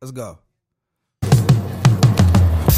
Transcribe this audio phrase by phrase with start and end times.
[0.00, 0.38] Let's go.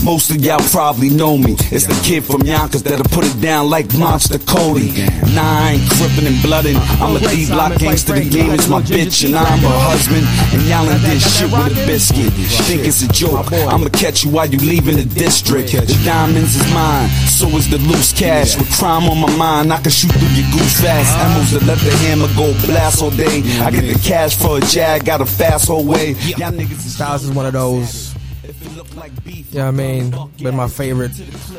[0.03, 1.55] Most of y'all probably know me.
[1.71, 4.91] It's the kid from Yonkers that'll put it down like Monster Kody.
[5.33, 6.77] Nine, crippin' and bloodin'.
[6.99, 8.15] I'm a D block gangster.
[8.15, 10.27] The game is my bitch, and I'm her husband.
[10.53, 12.33] And y'all ain't did shit with a biscuit.
[12.67, 13.53] Think it's a joke.
[13.53, 15.71] I'ma catch you while you leaving the district.
[15.71, 18.59] The diamonds is mine, so is the loose cash.
[18.59, 21.15] With crime on my mind, I can shoot through your goose fast.
[21.23, 23.43] Ammos that let the hammer go blast all day.
[23.63, 26.11] I get the cash for a jag, got a fast whole way.
[26.27, 28.12] Y'all niggas is Styles is one of those.
[29.27, 30.15] You know I mean?
[30.43, 31.11] Been my favorite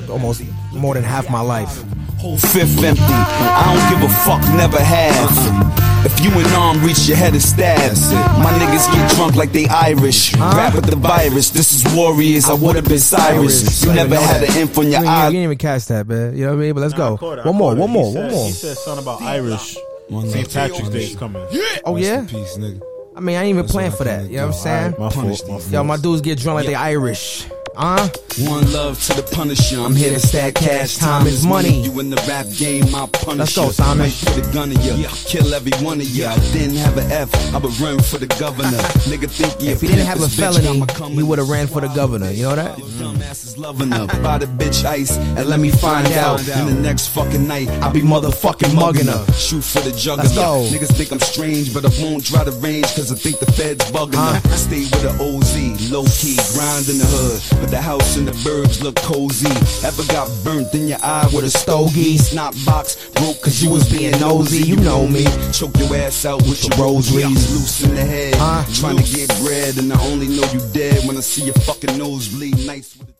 [0.10, 1.84] almost more than half my life.
[2.18, 3.04] Whole fifth empty.
[3.04, 5.84] I don't give a fuck, never have.
[6.06, 8.00] If you in arm reach, your head is stabbed.
[8.42, 10.34] My niggas get drunk like they Irish.
[10.36, 11.50] Rap with the virus.
[11.50, 12.50] This is Warriors.
[12.50, 13.84] I would've been Cyrus.
[13.84, 16.36] You never had an imp on your You didn't even catch that, man.
[16.38, 16.74] You know what I mean?
[16.74, 17.18] But let's go.
[17.18, 18.46] caught it, I One more, one more, one more.
[18.48, 19.76] He said something about Irish.
[20.10, 20.54] St.
[20.54, 21.46] Patrick's Day is coming.
[21.86, 22.20] Oh Rest yeah.
[22.20, 22.93] in peace, nigga.
[23.16, 24.22] I mean, I ain't even That's plan for that.
[24.22, 24.96] think You know what I'm saying?
[24.98, 25.50] My Punish fault.
[25.50, 25.72] My fault.
[25.72, 27.48] Yo, my dudes get drunk like they Irish.
[27.76, 28.08] Huh?
[28.40, 29.80] One love to the Punisher.
[29.80, 30.98] I'm, here to stack cash.
[30.98, 31.82] Time is money.
[31.84, 33.72] You in the rap game, I punish Let's go, you.
[33.72, 34.12] Simon.
[34.26, 35.08] Put a gun in you.
[35.26, 36.26] Kill every one of you.
[36.26, 37.30] I didn't have an F.
[37.54, 38.70] I would run for the governor.
[39.10, 41.88] Nigga think he If he didn't have a felony, he would have ran for the
[41.90, 42.32] governor.
[42.32, 42.78] You know that?
[42.78, 43.16] Mm.
[43.16, 44.10] Dumbass is loving up.
[44.22, 46.40] Buy the bitch ice and let me find out.
[46.48, 49.26] In the next fucking night, I'll be motherfucking mugging her.
[49.34, 50.24] Shoot for the juggler.
[50.24, 50.68] Let's go.
[50.72, 53.90] Niggas think I'm strange, but I won't try to range cause I think the feds
[53.92, 54.34] bugging Huh?
[54.40, 54.50] her.
[54.54, 57.63] I stay with the OZ, low key, grind in the hood.
[57.64, 59.48] But the house and the birds look cozy.
[59.88, 62.18] Ever got burnt in your eye with a stogie?
[62.18, 64.68] Snot box broke cause you was being nosy.
[64.68, 65.24] You know me.
[65.54, 67.56] Choke your ass out with your rosaries.
[67.56, 68.36] Loose in the head.
[68.36, 68.66] Huh?
[68.74, 71.98] Trying to get bread and I only know you dead when I see your fucking
[71.98, 72.68] nose bleed.
[72.68, 73.14] Nice with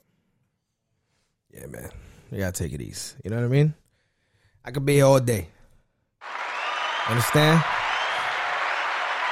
[1.54, 1.90] Yeah, man.
[2.30, 3.16] You gotta take it easy.
[3.24, 3.74] You know what I mean?
[4.66, 5.48] I could be here all day.
[7.08, 7.64] Understand?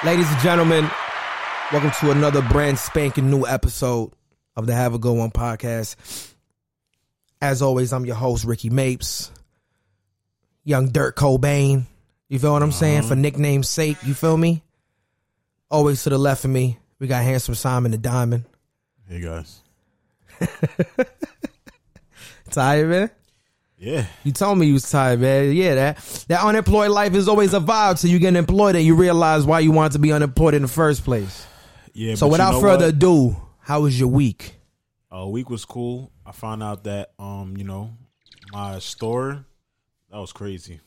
[0.06, 0.90] Ladies and gentlemen,
[1.74, 4.14] welcome to another brand spanking new episode
[4.56, 5.96] of the Have a Good One podcast.
[7.42, 9.32] As always, I'm your host, Ricky Mapes.
[10.64, 11.86] Young Dirt Cobain.
[12.30, 13.02] You feel what I'm saying?
[13.04, 13.16] For uh-huh.
[13.16, 14.64] nickname's sake, you feel me?
[15.70, 18.46] Always to the left of me, we got Handsome Simon the Diamond.
[19.08, 19.62] Hey guys.
[22.52, 23.12] Tired, man?
[23.78, 24.06] Yeah.
[24.24, 25.54] You told me you was tired, man.
[25.54, 28.94] Yeah, that that unemployed life is always a vibe till you get employed and you
[28.94, 31.48] realize why you wanted to be unemployed in the first place.
[31.94, 32.14] Yeah.
[32.14, 32.96] So but you without know further what?
[32.96, 34.56] ado, how was your week?
[35.16, 36.12] uh, week was cool.
[36.26, 37.92] I found out that um, you know,
[38.52, 39.46] my store
[40.12, 40.80] that was crazy.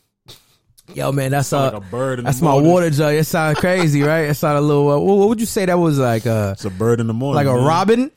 [0.95, 2.71] Yo, man, that's Like uh, a bird in that's my morning.
[2.71, 3.15] water jug.
[3.15, 4.29] It sounded crazy, right?
[4.29, 4.91] It sounded a little.
[4.91, 6.27] Uh, what, would you say that was like?
[6.27, 7.37] Uh, It's a bird in the morning.
[7.37, 7.67] like a man.
[7.67, 8.11] robin?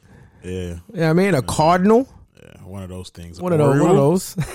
[0.44, 0.52] Yeah.
[0.52, 1.34] You know I mean?
[1.34, 2.08] A cardinal?
[2.42, 2.64] Yeah.
[2.64, 3.40] One of those things.
[3.42, 3.80] One of those.
[3.82, 4.36] One of those.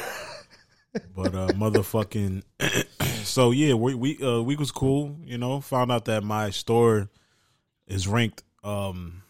[1.16, 2.42] But uh, motherfucking.
[3.24, 5.16] so yeah, we we uh, week was cool.
[5.24, 7.08] You know, found out that my store
[7.86, 9.21] is ranked um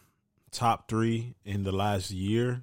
[0.53, 2.61] top three in the last year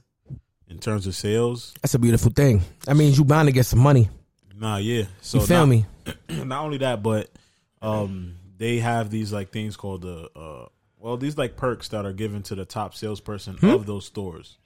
[0.69, 1.75] in terms of sales.
[1.83, 2.63] That's a beautiful thing.
[2.87, 4.09] That means you bound to get some money.
[4.57, 5.05] Nah, yeah.
[5.21, 5.87] So You feel not, me?
[6.29, 7.31] Not only that, but
[7.83, 10.67] um, they have these like things called the uh,
[10.99, 13.71] well, these like perks that are given to the top salesperson Hmm?
[13.71, 14.59] of those stores.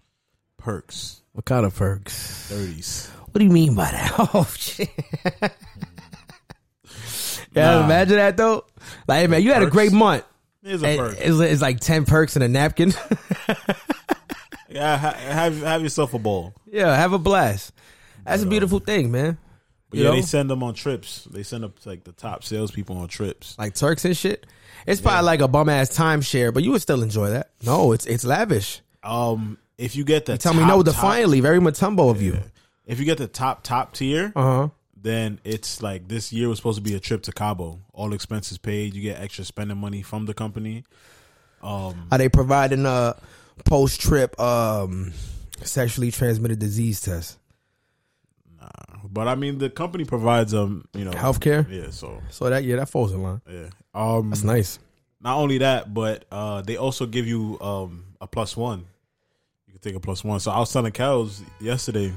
[0.59, 2.49] Perks, What kind of perks?
[2.49, 3.09] thirties.
[3.31, 4.13] What do you mean by that?
[4.35, 4.89] Oh shit.
[7.53, 7.85] yeah, Nah.
[7.85, 8.65] imagine that though.
[9.07, 10.25] Like, hey, man, you had a great month.
[10.65, 11.17] It's a perk.
[11.21, 12.93] It's, it's like ten perks and a napkin.
[14.69, 16.53] Yeah, have have yourself a ball.
[16.67, 17.73] yeah, have a blast.
[18.25, 19.39] That's a beautiful thing, man.
[19.91, 20.17] But You yeah, know?
[20.17, 21.29] they send them on trips.
[21.31, 23.57] They send up like the top salespeople on trips.
[23.57, 24.47] Like Turks and shit.
[24.87, 27.51] It's probably like a bum ass timeshare, but you would still enjoy that.
[27.65, 28.81] No, it's it's lavish.
[29.05, 32.39] Um, if you get the Tell me top, no top- defiantly, very Mutombo of you.
[32.87, 34.69] if you get the top top tier, Uh huh.
[35.05, 38.59] Then it's like this year was supposed to be a trip to Cabo, all expenses
[38.59, 38.95] paid.
[38.95, 40.83] You get extra spending money from the company.
[41.63, 43.15] Are they providing a
[43.65, 45.13] post trip um
[45.63, 47.39] sexually transmitted disease test?
[48.61, 48.69] Nah,
[49.11, 51.71] but I mean, the company provides um, you know, Healthcare?
[51.71, 53.41] Yeah, so So that yeah, that falls in line.
[53.51, 53.69] yeah.
[53.95, 54.79] Um, That's nice.
[55.21, 58.87] not only that, but uh, they also give you um a plus one.
[59.67, 60.41] You can take a plus one.
[60.41, 62.13] So I was telling Kels yesterday.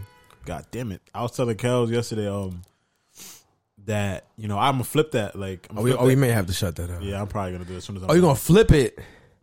[0.46, 1.02] God damn it!
[1.14, 2.62] I was telling Kels yesterday um
[3.88, 6.54] that you know I'm gonna flip that like Oh, we, oh, we may have to
[6.54, 7.02] shut that down.
[7.02, 8.98] yeah I'm probably gonna do it as soon as I'm Oh, you gonna flip it?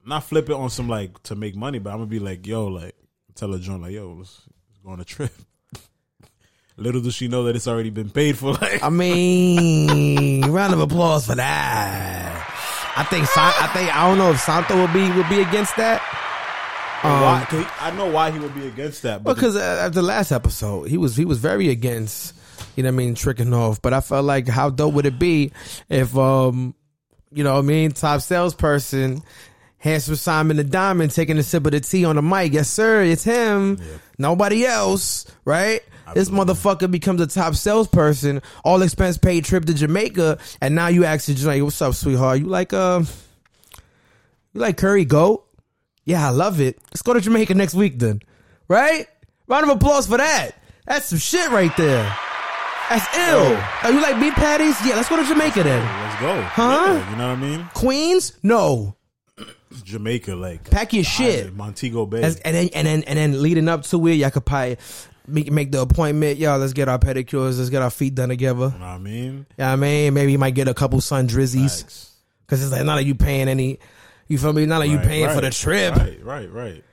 [0.07, 2.67] not flip it on some like to make money, but I'm gonna be like yo
[2.69, 2.95] like
[3.35, 5.33] tell her joint like yo let's, let's go on a trip.
[6.77, 8.53] Little does she know that it's already been paid for.
[8.61, 12.51] Like I mean, round of applause for that.
[12.97, 16.03] I think I think I don't know if Santo will be will be against that
[17.03, 17.47] why?
[17.49, 20.03] 'cause he- I know why he would be against that, but because uh, after the
[20.03, 22.33] last episode, he was he was very against.
[22.77, 23.81] You know what I mean, tricking off.
[23.81, 25.53] But I felt like how dope would it be
[25.89, 26.75] if um,
[27.31, 29.23] you know what I mean, top salesperson
[29.85, 32.55] Handsome Simon the Diamond taking a sip of the tea on the mic.
[32.55, 33.03] Yes, sir.
[33.03, 33.79] It's him.
[34.17, 35.83] Nobody else, right?
[36.15, 41.05] This motherfucker becomes a top salesperson, all expense paid trip to Jamaica, and now you
[41.05, 42.39] ask the like, "What's up, sweetheart?
[42.39, 43.03] You like uh,
[44.55, 45.47] you like curry goat?
[46.07, 46.79] Yeah, I love it.
[46.87, 48.23] Let's go to Jamaica next week then,
[48.69, 49.07] right?
[49.49, 50.53] Round of applause for that.
[50.87, 52.17] That's some shit right there.
[52.91, 53.59] That's ill.
[53.85, 54.77] Oh, you like beef patties?
[54.87, 55.83] Yeah, let's go to Jamaica then.
[56.03, 56.43] Let's go.
[56.43, 56.63] Huh?
[56.87, 57.69] Yeah, you know what I mean?
[57.75, 58.39] Queens?
[58.43, 58.97] No.
[59.85, 61.41] Jamaica, like Pack your shit.
[61.41, 62.23] Island, Montego Bay.
[62.23, 64.77] As- and then and then and then leading up to it, y'all could probably
[65.27, 66.39] make, make the appointment.
[66.39, 67.59] Y'all, let's get our pedicures.
[67.59, 68.67] Let's get our feet done together.
[68.73, 69.47] you know what I mean?
[69.59, 72.13] Yeah, I mean, maybe you might get a couple sun drizzies Facts.
[72.47, 73.81] because it's like not like you paying any.
[74.29, 74.65] You feel me?
[74.67, 75.97] Not like you Right, paying for right, the trip.
[75.97, 76.85] Right, right, right.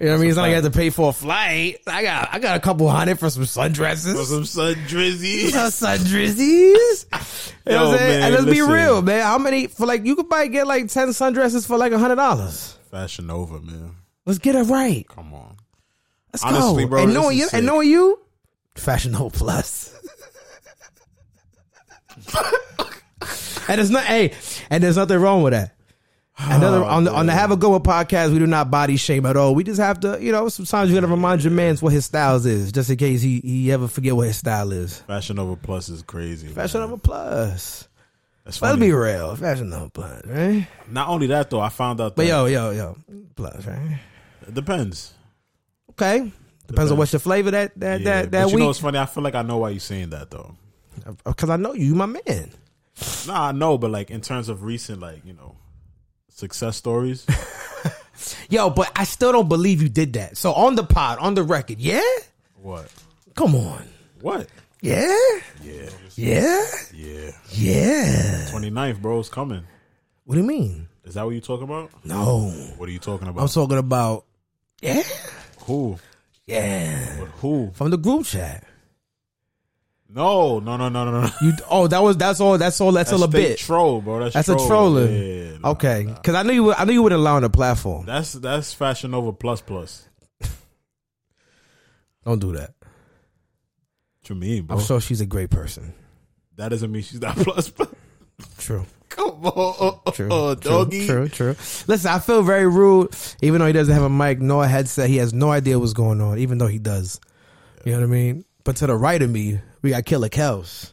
[0.00, 0.28] You know what I mean?
[0.30, 1.80] It's not like you have to pay for a flight.
[1.86, 4.24] I got I got a couple hundred for some For sundresses.
[4.24, 5.50] some sun drizzy.
[5.50, 7.06] Some sundresses.
[7.66, 8.22] You know what I'm saying?
[8.22, 9.22] and let's be real, man.
[9.22, 12.16] How many for like you could probably get like ten sundresses for like a hundred
[12.16, 12.78] dollars.
[12.90, 13.94] Fashion Nova, man.
[14.24, 15.06] Let's get it right.
[15.06, 15.56] Come on.
[16.32, 16.88] Let's Honestly, go.
[16.88, 17.54] bro, and knowing you, sick.
[17.58, 18.18] and knowing you,
[18.76, 19.94] Fashion Nova Plus.
[23.68, 24.32] and there's not, hey,
[24.70, 25.74] and there's nothing wrong with that.
[26.42, 29.26] Another oh, on the on the Have a Go podcast, we do not body shame
[29.26, 29.54] at all.
[29.54, 32.06] We just have to, you know, sometimes you got to remind your man's what his
[32.06, 35.00] styles is, just in case he he ever forget what his style is.
[35.02, 36.48] Fashion Nova Plus is crazy.
[36.48, 36.90] Fashion man.
[36.90, 37.88] Nova Plus.
[38.44, 38.86] That's Let's funny.
[38.86, 39.36] be real.
[39.36, 40.66] Fashion Nova Plus, right?
[40.90, 42.96] Not only that though, I found out that But yo, yo, yo,
[43.36, 43.98] Plus, right?
[44.48, 45.12] it depends.
[45.90, 46.32] Okay.
[46.66, 48.60] Depends on what's your flavor that that Yeah, that that but you week.
[48.62, 48.98] know what's funny?
[48.98, 50.54] I feel like I know why you're saying that though.
[51.04, 52.50] Uh, because I know you, you my man.
[53.26, 55.56] Nah, I know, but like in terms of recent, like you know,
[56.40, 57.26] success stories.
[58.50, 60.36] Yo, but I still don't believe you did that.
[60.36, 62.02] So on the pod, on the record, yeah?
[62.60, 62.92] what?
[63.34, 63.84] Come on.
[64.20, 64.48] What?
[64.82, 65.16] Yeah?
[65.62, 66.64] Yeah, Yeah?
[66.92, 67.30] yeah.
[67.50, 68.48] Yeah.
[68.50, 69.62] 29th, bro, is coming.
[70.24, 70.88] What do you mean?
[71.04, 71.90] Is that what you talking about?
[72.04, 72.50] No.
[72.76, 73.42] What are you talking about?
[73.42, 74.24] I'm talking about
[74.82, 75.02] Yeah?
[75.60, 75.98] who?
[76.46, 76.96] Yeah.
[77.40, 77.70] Who?
[77.74, 78.64] From the group chat.
[80.12, 81.30] No, no, no, no, no, no.
[81.40, 83.58] You oh that was that's all that's all that's, all a bit.
[83.58, 84.18] troll, bro.
[84.18, 84.66] That's, That's a troll.
[84.66, 85.14] trolling.
[85.14, 86.04] Yeah, nah, okay.
[86.04, 86.14] nah.
[86.16, 88.06] Cause I knew you would I knew you wouldn't allow on the platform.
[88.06, 90.08] That's that's Fashion Nova plus plus.
[92.24, 92.74] Don't do that.
[92.80, 94.78] What you mean, bro?
[94.78, 95.94] I'm sure she's a great person.
[96.56, 97.88] that doesn't mean she's not plus plus.
[98.58, 98.86] True.
[99.10, 101.06] Come on, True, oh, true, doggy.
[101.06, 101.56] True, true.
[101.88, 105.08] Listen, I feel very rude, even though he doesn't have a mic nor a headset.
[105.08, 107.20] He has no idea what's going on, even though he does.
[107.84, 108.44] You know what I mean?
[108.62, 110.92] But to the right of me, we got Killer Kels,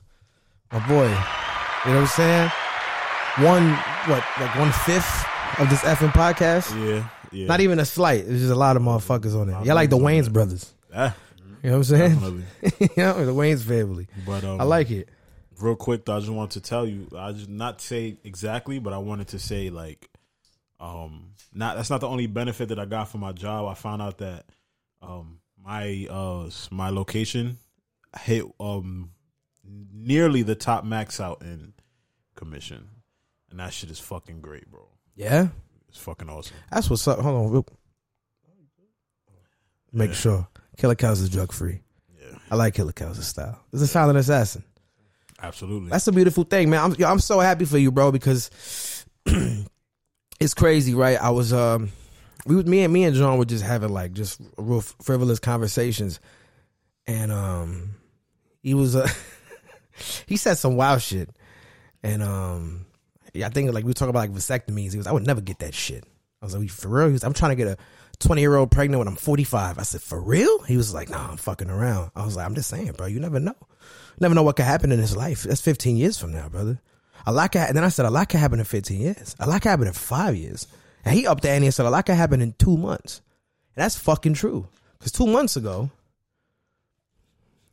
[0.72, 1.06] my boy.
[1.06, 2.52] You know what I'm saying?
[3.46, 3.70] One,
[4.08, 5.26] what, like one fifth
[5.60, 6.72] of this effing podcast?
[6.86, 7.46] Yeah, yeah.
[7.48, 8.22] Not even a slight.
[8.22, 9.66] It's just a lot of motherfuckers on it.
[9.66, 10.74] Y'all like the Wayans brothers.
[10.94, 11.16] Ah,
[11.64, 12.14] You know what I'm saying?
[12.14, 12.44] definitely.
[12.98, 14.08] yeah, the Wayans family.
[14.26, 15.10] But um, I like it.
[15.60, 18.94] real quick though, I just wanted to tell you, I just not say exactly, but
[18.94, 20.10] I wanted to say like,
[20.80, 23.68] um, not that's not the only benefit that I got from my job.
[23.68, 24.46] I found out that,
[25.02, 27.58] um, my uh my location
[28.22, 29.12] hit um
[29.94, 31.74] nearly the top max out in
[32.36, 32.88] commission,
[33.52, 34.88] and that shit is fucking great, bro.
[35.16, 35.48] Yeah?
[35.90, 36.56] It's fucking awesome.
[36.72, 37.20] That's what's up.
[37.20, 37.52] Hold on.
[37.52, 37.66] real-
[39.94, 40.48] Make sure.
[40.78, 41.82] Killer Cows is drug free.
[42.20, 43.60] Yeah, I like Killer Cows' style.
[43.74, 44.64] It's a silent assassin.
[45.42, 45.90] absolutely.
[45.90, 46.84] That's a beautiful thing, man.
[46.84, 48.52] I'm yo, I'm so happy for you, bro, because
[50.40, 51.18] it's crazy, right?
[51.20, 51.90] I was um
[52.46, 56.20] we was me and me and John were just having like just real frivolous conversations.
[57.08, 57.96] And um
[58.62, 59.08] he was uh
[60.26, 61.30] he said some wild shit.
[62.04, 62.86] And um
[63.34, 64.92] yeah, I think like we were talking about like vasectomies.
[64.92, 66.04] He was I would never get that shit.
[66.42, 67.08] I was like, "You for real?
[67.08, 67.78] He was, I'm trying to get a
[68.20, 69.78] 20 year old pregnant when I'm 45.
[69.78, 70.64] I said, for real?
[70.64, 72.12] He was like, nah, I'm fucking around.
[72.16, 73.56] I was like, I'm just saying, bro, you never know.
[74.20, 75.44] Never know what could happen in his life.
[75.44, 76.82] That's 15 years from now, brother.
[77.26, 79.36] A lot can, and then I said, a lot can happen in 15 years.
[79.40, 80.68] A lot can happen in five years.
[81.06, 83.22] And he upped the ante and said, a lot can happen in two months.
[83.76, 84.68] And that's fucking true.
[84.98, 85.92] Because two months ago,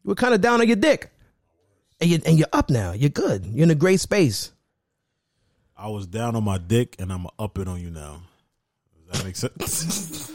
[0.05, 1.11] you were kind of down on your dick.
[2.01, 2.93] And, you, and you're up now.
[2.93, 3.47] You're good.
[3.47, 4.53] You're in a great space.
[5.77, 8.23] I was down on my dick, and I'm up it on you now.
[9.11, 10.31] Does that make sense?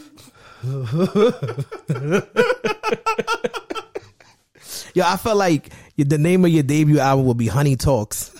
[4.94, 8.34] Yo, I felt like the name of your debut album would be Honey Talks.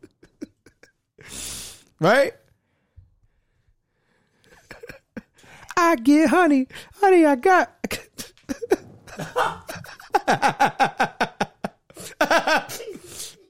[2.00, 2.32] right?
[5.76, 6.66] I get honey.
[6.94, 7.74] Honey, I got.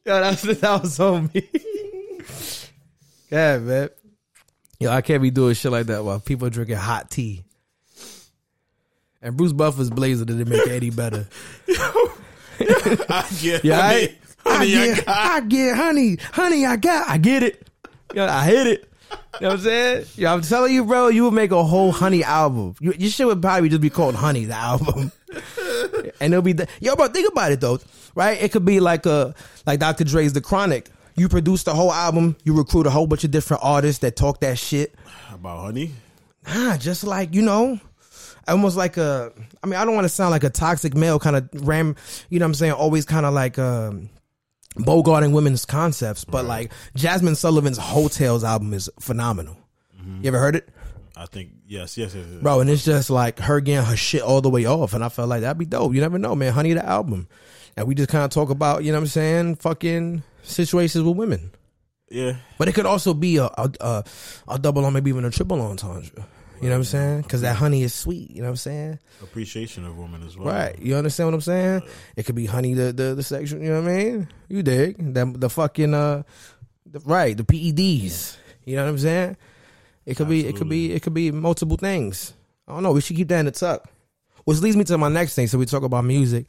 [0.04, 1.48] Yo, that's, that was on me.
[3.30, 3.90] yeah, man.
[4.80, 7.44] Yo, I can't be doing shit like that while people are drinking hot tea.
[9.20, 11.26] And Bruce Buffer's blazer didn't make it any better.
[11.68, 14.08] I get Yeah, honey,
[14.46, 17.68] I, I honey, I get, got- I get honey, honey, I got, I get it.
[18.14, 18.84] Yeah, I hit it.
[19.10, 20.04] You know what I'm saying?
[20.16, 22.74] Yeah, I'm telling you, bro, you would make a whole honey album.
[22.80, 25.12] You, your shit would probably just be called Honey, the album.
[26.20, 27.78] And it'll be the, yo, bro, think about it though,
[28.14, 28.40] right?
[28.40, 29.34] It could be like a,
[29.66, 30.04] like Dr.
[30.04, 30.90] Dre's The Chronic.
[31.16, 34.40] You produce the whole album, you recruit a whole bunch of different artists that talk
[34.40, 34.94] that shit.
[35.32, 35.92] About honey?
[36.46, 37.80] Nah, just like, you know,
[38.46, 39.32] almost like a,
[39.62, 41.96] I mean, I don't want to sound like a toxic male kind of ram,
[42.30, 42.72] you know what I'm saying?
[42.72, 44.10] Always kind of like, um,
[44.76, 49.56] bogarting women's concepts, but like Jazmine Sullivan's Heaux Tales album is phenomenal.
[50.22, 50.68] You ever heard it?
[51.18, 52.24] I think yes, yes, yes.
[52.30, 52.42] yes.
[52.42, 54.94] Bro, and it's just like her getting her shit all the way off.
[54.94, 55.92] And I felt like that'd be dope.
[55.94, 56.52] You never know, man.
[56.52, 57.26] Honey, the album.
[57.76, 61.16] And we just kind of talk about, you know what I'm saying, fucking situations with
[61.16, 61.50] women.
[62.08, 62.36] Yeah.
[62.56, 64.04] But it could also be a a, a,
[64.46, 66.24] a double or maybe even a triple entendre.
[66.60, 67.22] You know what I'm saying?
[67.22, 68.30] Because that honey is sweet.
[68.30, 68.98] You know what I'm saying?
[69.22, 70.48] Appreciation of women as well.
[70.48, 70.76] Right.
[70.80, 71.82] You understand what I'm saying?
[72.16, 73.62] It could be honey the the, the section.
[73.62, 74.28] You know what I mean?
[74.48, 75.14] You dig?
[75.14, 76.22] The the fucking uh,
[76.86, 78.36] the, right the PEDs.
[78.64, 79.36] You know what I'm saying?
[80.08, 82.32] It could be it could be it could be multiple things.
[82.66, 82.92] I don't know.
[82.92, 83.86] We should keep that in the tuck.
[84.44, 85.48] Which leads me to my next thing.
[85.48, 86.46] So we talk about music.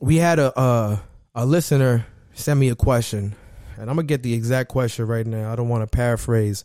[0.00, 0.98] We had a uh,
[1.34, 3.34] a listener send me a question,
[3.76, 5.52] and I'm gonna get the exact question right now.
[5.52, 6.64] I don't want to paraphrase.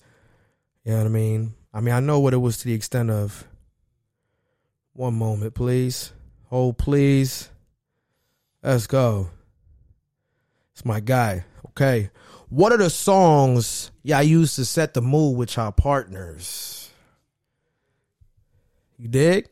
[0.86, 1.54] You know what I mean?
[1.74, 3.46] I mean I know what it was to the extent of.
[4.94, 6.14] One moment, please.
[6.46, 7.50] Hold, please.
[8.64, 9.30] Let's go.
[10.72, 11.44] It's my guy.
[11.72, 12.12] Okay.
[12.50, 16.92] What are the songs y'all use to set the mood with y'all partners?
[18.98, 19.48] You dig?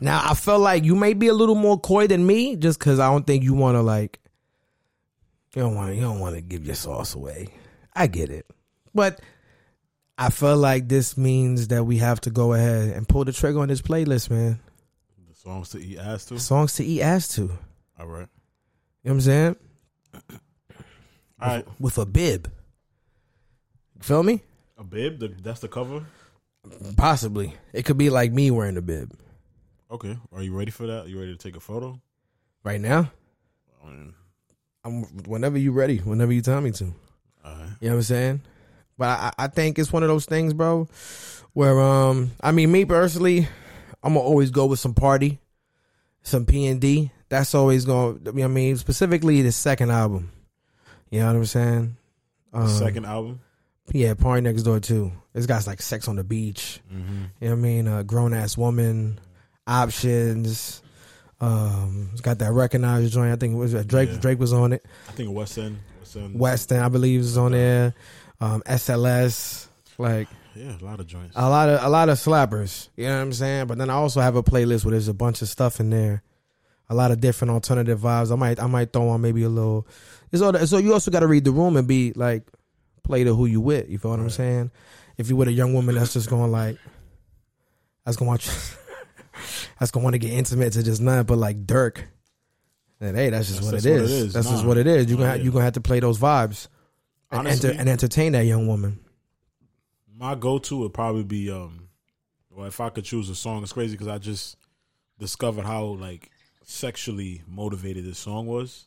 [0.00, 2.98] Now I felt like you may be a little more coy than me, just because
[2.98, 4.18] I don't think you want to like.
[5.54, 5.94] You don't want.
[5.94, 7.48] You don't want to give your sauce away.
[7.94, 8.46] I get it,
[8.94, 9.20] but
[10.18, 13.60] I feel like this means that we have to go ahead and pull the trigger
[13.60, 14.58] on this playlist, man.
[15.28, 16.40] The songs to eat ass to.
[16.40, 17.50] Songs to eat ass to.
[17.98, 18.28] All right.
[19.04, 19.56] You know what I'm saying?
[21.42, 21.66] Right.
[21.80, 22.50] With a bib.
[24.00, 24.42] Feel me?
[24.78, 25.18] A bib.
[25.18, 26.06] The, that's the cover.
[26.96, 27.54] Possibly.
[27.72, 29.12] It could be like me wearing a bib.
[29.90, 30.16] Okay.
[30.32, 31.08] Are you ready for that?
[31.08, 32.00] You ready to take a photo?
[32.64, 33.10] Right now?
[34.84, 36.84] I'm whenever you ready, whenever you tell me to.
[37.44, 37.68] right.
[37.80, 38.40] You know what I'm saying?
[38.98, 40.88] But I, I think it's one of those things, bro,
[41.52, 43.48] where um I mean me personally,
[44.02, 45.40] I'm gonna always go with some party,
[46.22, 47.10] some P and D.
[47.28, 50.30] That's always gonna you know what I mean, specifically the second album.
[51.12, 51.96] You know what I'm saying?
[52.52, 53.40] Um, Second album.
[53.92, 55.12] Yeah, PartyNextDoor too.
[55.32, 56.80] This guy's like Sex on the Beach.
[56.92, 57.22] Mm-hmm.
[57.40, 57.86] You know what I mean?
[57.88, 59.20] Uh, Grown ass woman,
[59.66, 60.82] options.
[61.40, 63.32] Um, it's got that recognized joint.
[63.32, 64.10] I think it was uh, Drake.
[64.12, 64.18] Yeah.
[64.18, 64.84] Drake was on it.
[65.08, 65.78] I think West End.
[66.00, 66.38] West End.
[66.38, 67.94] Weston, I believe, is on there.
[68.40, 69.66] Um, SLS,
[69.98, 71.34] like Yeah, a lot of joints.
[71.36, 72.88] a lot of a lot of slappers.
[72.96, 73.66] You know what I'm saying?
[73.66, 76.22] But then I also have a playlist where there's a bunch of stuff in there.
[76.92, 78.30] A lot of different alternative vibes.
[78.30, 79.86] I might I might throw on maybe a little.
[80.30, 82.42] It's all, so you also got to read the room and be like,
[83.02, 83.88] play to who you with.
[83.88, 84.70] You feel what I'm saying?
[85.16, 86.76] If you with a young woman that's just going like,
[88.04, 88.46] that's gonna watch,
[89.80, 92.06] that's gonna want to get intimate to just nothing but like Dirk.
[93.00, 94.32] And hey, that's just That's what, it what it is.
[94.34, 95.10] That's just what it is.
[95.10, 95.42] You Nah, gonna yeah.
[95.44, 96.68] you gonna have to play those vibes
[97.30, 99.00] and, Honestly- enter, and entertain that young woman.
[100.14, 101.88] My go-to would probably be um,
[102.50, 104.56] well, if I could choose a song, it's crazy because I just
[105.18, 106.30] discovered how like
[106.64, 108.86] sexually motivated this song was.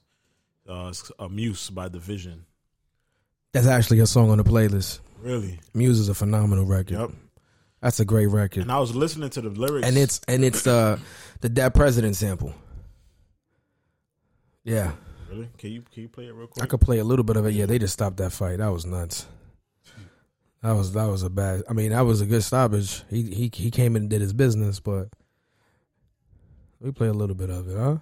[0.67, 2.39] Uh, it's a Muse by dvsn.
[3.53, 4.99] That's actually a song on the playlist.
[5.21, 5.59] Really?
[5.73, 6.97] Muse is a phenomenal record.
[6.99, 7.11] Yep.
[7.81, 8.63] That's a great record.
[8.63, 10.97] And I was listening to the lyrics, and it's and it's uh
[11.41, 12.53] the dead president sample.
[14.63, 14.93] Yeah,
[15.29, 15.49] really.
[15.59, 16.63] Can you can you play it real quick?
[16.63, 17.53] I could play a little bit of it.
[17.53, 18.57] Yeah, they just stopped that fight.
[18.57, 19.27] That was nuts.
[20.63, 21.61] That was that was a bad.
[21.69, 23.03] I mean, that was a good stoppage.
[23.09, 25.09] He he he came in and did his business, but
[26.79, 27.97] we play a little bit of it, huh?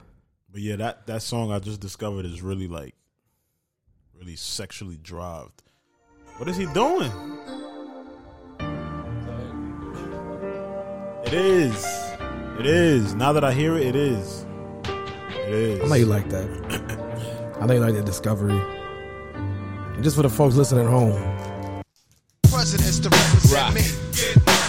[0.52, 2.96] But yeah, that that song I just discovered is really like
[4.18, 5.64] really sexually drived.
[6.38, 7.12] What is he doing?
[11.26, 11.86] It is.
[12.60, 13.16] It is.
[13.16, 14.46] Now that I hear it, it is.
[14.86, 15.82] It is.
[15.82, 17.58] I know you like that.
[17.62, 18.60] I know you like that discovery.
[19.34, 21.14] And just for the folks listening at home,
[22.50, 23.74] presidents to represent Rock.
[23.74, 23.82] me.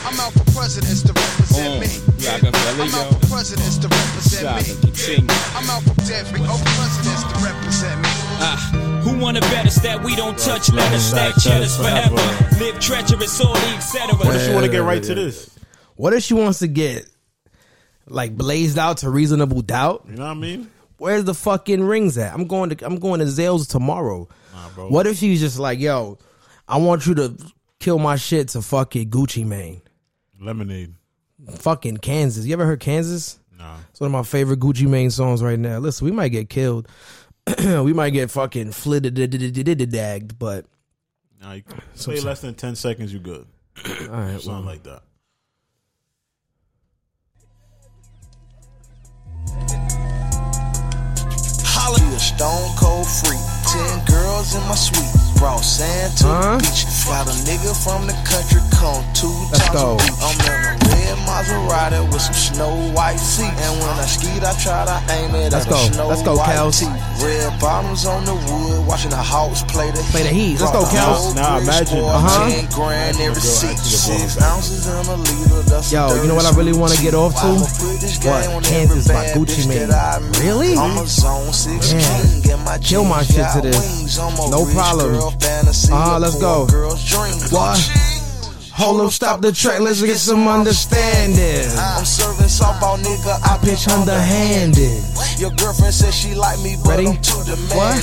[0.06, 1.86] I'm out for presidents to represent On me.
[2.26, 3.18] Rockefeller, I'm out yo.
[3.18, 4.80] for presidents to represent Solid me.
[4.92, 5.26] continue.
[5.58, 8.08] I'm out for every oh presidents to represent me.
[8.38, 12.16] Ah, who wanna bet us that we don't touch let us stack cheddars cheddars forever.
[12.16, 12.64] forever.
[12.64, 14.14] Live treacherous, all the etc.
[14.18, 15.50] What if you want to get right to this?
[15.96, 17.08] what if she wants to get
[18.06, 20.04] like blazed out to reasonable doubt?
[20.08, 20.70] You know what I mean?
[20.98, 22.32] Where's the fucking rings at?
[22.32, 24.28] I'm going to I'm going to Zales tomorrow.
[24.54, 24.88] Nah, bro.
[24.90, 26.18] What if she's just like, yo,
[26.68, 27.36] I want you to
[27.80, 29.82] kill my shit to fucking Gucci Mane.
[30.40, 30.94] Lemonade.
[31.50, 32.46] Fucking Kansas.
[32.46, 33.38] You ever heard Kansas?
[33.58, 33.76] Nah.
[33.90, 35.78] It's one of my favorite Gucci Mane songs right now.
[35.78, 36.88] Listen, we might get killed.
[37.58, 39.14] we might get fucking flitted
[39.90, 40.64] dagged, but
[41.42, 41.64] All right,
[41.96, 43.12] play less than ten seconds.
[43.12, 43.46] you're good?
[43.86, 44.40] All right.
[44.40, 45.02] Something Well, like that.
[51.66, 53.40] Holla, you a stone cold freak.
[53.68, 55.04] Ten girls in my suite.
[55.38, 56.56] Brought sand to Huh?
[56.56, 56.84] the beach.
[57.06, 59.90] Got a nigga from the country come two Let's times go.
[59.90, 60.16] a week.
[60.22, 60.83] I'm in a
[61.14, 63.50] red Maserati with some snow white seats.
[63.60, 65.76] And when I ski, I try to aim it Let's at go.
[65.76, 66.80] a snow Let's go, white Kels.
[66.80, 67.24] tee.
[67.24, 70.60] Red bottoms on the wood, watching the Hawks play the Play the Heat.
[70.60, 71.34] Let's go, the Kels.
[71.34, 72.50] Now imagine- boy, Uh-huh.
[72.50, 73.70] Ten grand every girl seat.
[73.70, 75.62] actually the Six ounces in a liter.
[75.70, 77.40] That's Yo, you know what I really wanna get off to?
[77.46, 78.64] I'ma put this What?
[78.64, 79.90] Kansas every by Gucci Mane.
[79.92, 80.18] I.
[80.40, 80.76] Really?
[80.76, 81.98] I'm a zone 16.
[81.98, 82.40] Damn.
[82.42, 83.78] Get my Kill my shit to this.
[83.78, 84.18] wings.
[84.18, 85.12] I'm a No problem.
[85.12, 86.66] Girl fantasy, Uh-huh, let's go.
[86.66, 87.34] Girl's dream.
[87.50, 87.78] What?
[88.76, 91.70] Hold up, stop the track, let's get some understanding.
[91.78, 93.38] I'm serving softball, nigga.
[93.46, 95.00] I Pitch underhanded.
[95.38, 97.06] Your girlfriend says she like me, but Ready?
[97.06, 97.78] I'm too demanding.
[97.78, 98.02] What?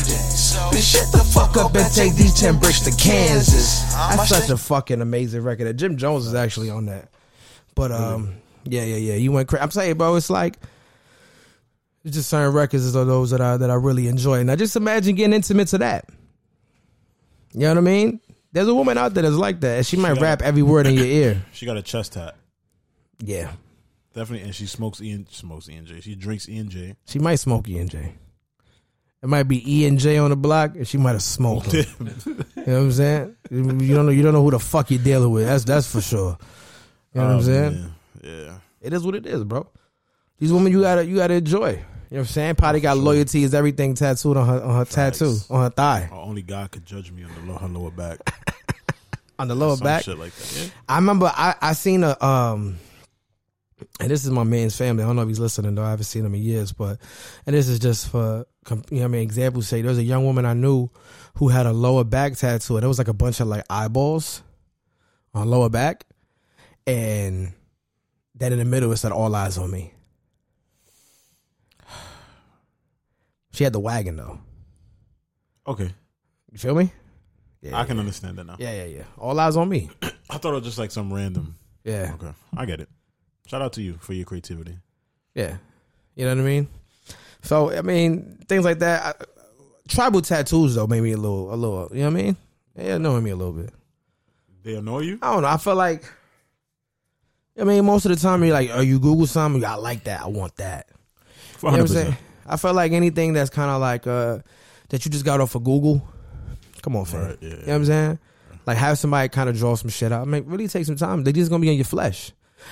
[0.71, 3.81] Bitch, shut the fuck up and take these 10 bricks to Kansas.
[3.93, 5.75] That's such a fucking amazing record.
[5.77, 7.09] Jim Jones is actually on that.
[7.75, 9.15] But um, yeah, yeah, yeah.
[9.15, 9.63] You went crazy.
[9.63, 10.57] I'm saying, bro, it's like
[12.05, 14.39] it's just certain records are those that I that I really enjoy.
[14.39, 16.05] And I just imagine getting intimate to that.
[17.53, 18.21] You know what I mean?
[18.51, 20.87] There's a woman out there that's like that, and she might got rap every word
[20.87, 21.41] in your ear.
[21.53, 22.35] She got a chest tat.
[23.23, 23.51] Yeah,
[24.13, 26.01] Definitely, and she smokes E smokes E and J.
[26.01, 26.95] She drinks E and J.
[27.05, 28.13] she might smoke E and J.
[29.23, 31.73] It might be E and J on the block, and she might have smoked.
[32.61, 33.35] You know what I'm saying?
[33.49, 34.11] You don't know.
[34.11, 35.45] You don't know who the fuck you're dealing with.
[35.47, 36.37] That's that's for sure.
[37.13, 37.93] You know what I'm Oh, saying?
[38.23, 38.57] Yeah.
[38.81, 39.67] It is what it is, bro.
[40.37, 41.83] These women you gotta you gotta enjoy.
[42.11, 42.55] You know what I'm saying?
[42.55, 46.41] Probably got loyalty is everything tattooed on her on her tattoo on her thigh Only
[46.41, 48.19] God could judge me on the low, her lower back.
[49.39, 50.03] on the lower Some back.
[50.03, 50.57] shit like that.
[50.61, 50.69] Yeah.
[50.89, 52.77] I remember I I seen a um,
[54.01, 55.03] and this is my man's family.
[55.03, 55.83] I don't know if he's listening though.
[55.83, 56.99] I haven't seen him in years, but
[57.45, 59.21] and this is just for you know I mean.
[59.21, 60.89] Example say there's a young woman I knew
[61.35, 64.43] who had a lower back tattoo, and it was like a bunch of like eyeballs
[65.33, 66.03] on lower back,
[66.85, 67.53] and
[68.35, 69.93] then in the middle it said "All eyes on me."
[73.51, 74.39] She had the wagon though.
[75.67, 75.93] Okay.
[76.51, 76.91] You feel me?
[77.61, 78.55] Yeah, I can understand that now.
[78.57, 79.03] Yeah, yeah, yeah.
[79.17, 79.89] All eyes on me.
[80.29, 81.55] I thought it was just like some random.
[81.83, 82.13] Yeah.
[82.15, 82.33] Okay.
[82.57, 82.89] I get it.
[83.45, 84.77] Shout out to you for your creativity.
[85.35, 85.57] Yeah.
[86.15, 86.67] You know what I mean?
[87.43, 89.15] So I mean, things like that.
[89.21, 89.25] I,
[89.87, 91.89] tribal tattoos though made me a little, a little.
[91.91, 92.37] You know what I mean?
[92.75, 93.73] Yeah, annoying me a little bit.
[94.63, 95.19] They annoy you?
[95.21, 95.49] I don't know.
[95.49, 96.05] I feel like.
[97.59, 100.21] I mean, most of the time you're like, "Oh, you Google something, I like that,
[100.21, 100.87] I want that."
[101.61, 101.89] You know what I'm 100%.
[101.89, 102.17] saying?
[102.45, 104.39] I felt like anything that's kind of like uh
[104.89, 106.07] that you just got off of Google.
[106.81, 107.21] Come on, fam.
[107.21, 108.19] Right, yeah, You know what I'm saying?
[108.65, 110.27] Like have somebody kind of draw some shit out.
[110.27, 111.23] Make really take some time.
[111.23, 112.31] They just gonna be in your flesh.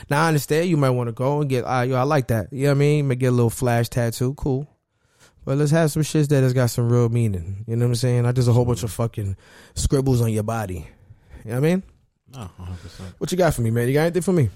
[0.09, 1.63] Now I understand you might want to go and get.
[1.63, 2.51] Uh, yo, I like that.
[2.51, 3.07] You know what I mean?
[3.07, 4.33] Maybe get a little flash tattoo.
[4.35, 4.67] Cool.
[5.45, 7.63] But let's have some shit that has got some real meaning.
[7.67, 8.23] You know what I'm saying?
[8.23, 9.35] Not just a whole bunch of fucking
[9.73, 10.87] scribbles on your body.
[11.43, 11.83] You know what I mean?
[12.33, 13.13] No, 100%.
[13.17, 13.87] What you got for me, man?
[13.87, 14.49] You got anything for me?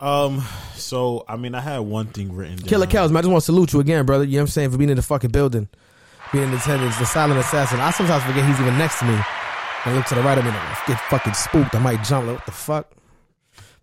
[0.00, 2.66] Um, so I mean, I had one thing written down.
[2.68, 4.24] Killer Kels, man, I just want to salute you again, brother.
[4.24, 4.70] You know what I'm saying?
[4.70, 5.68] For being in the fucking building,
[6.32, 7.80] being in attendance, the silent assassin.
[7.80, 9.18] I sometimes forget he's even next to me.
[9.86, 11.74] And look to the right of me, and I get fucking spooked.
[11.74, 12.26] I might jump.
[12.26, 12.90] Like, what the fuck?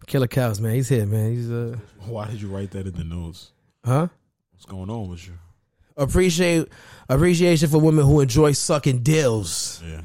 [0.07, 0.73] Killer Cows, man.
[0.73, 1.31] He's here, man.
[1.31, 3.51] He's uh, Why did you write that in the notes?
[3.85, 4.07] huh?
[4.51, 5.33] What's going on with you?
[5.97, 6.67] Appreciate
[7.07, 9.81] appreciation for women who enjoy sucking dills.
[9.85, 10.01] Yeah.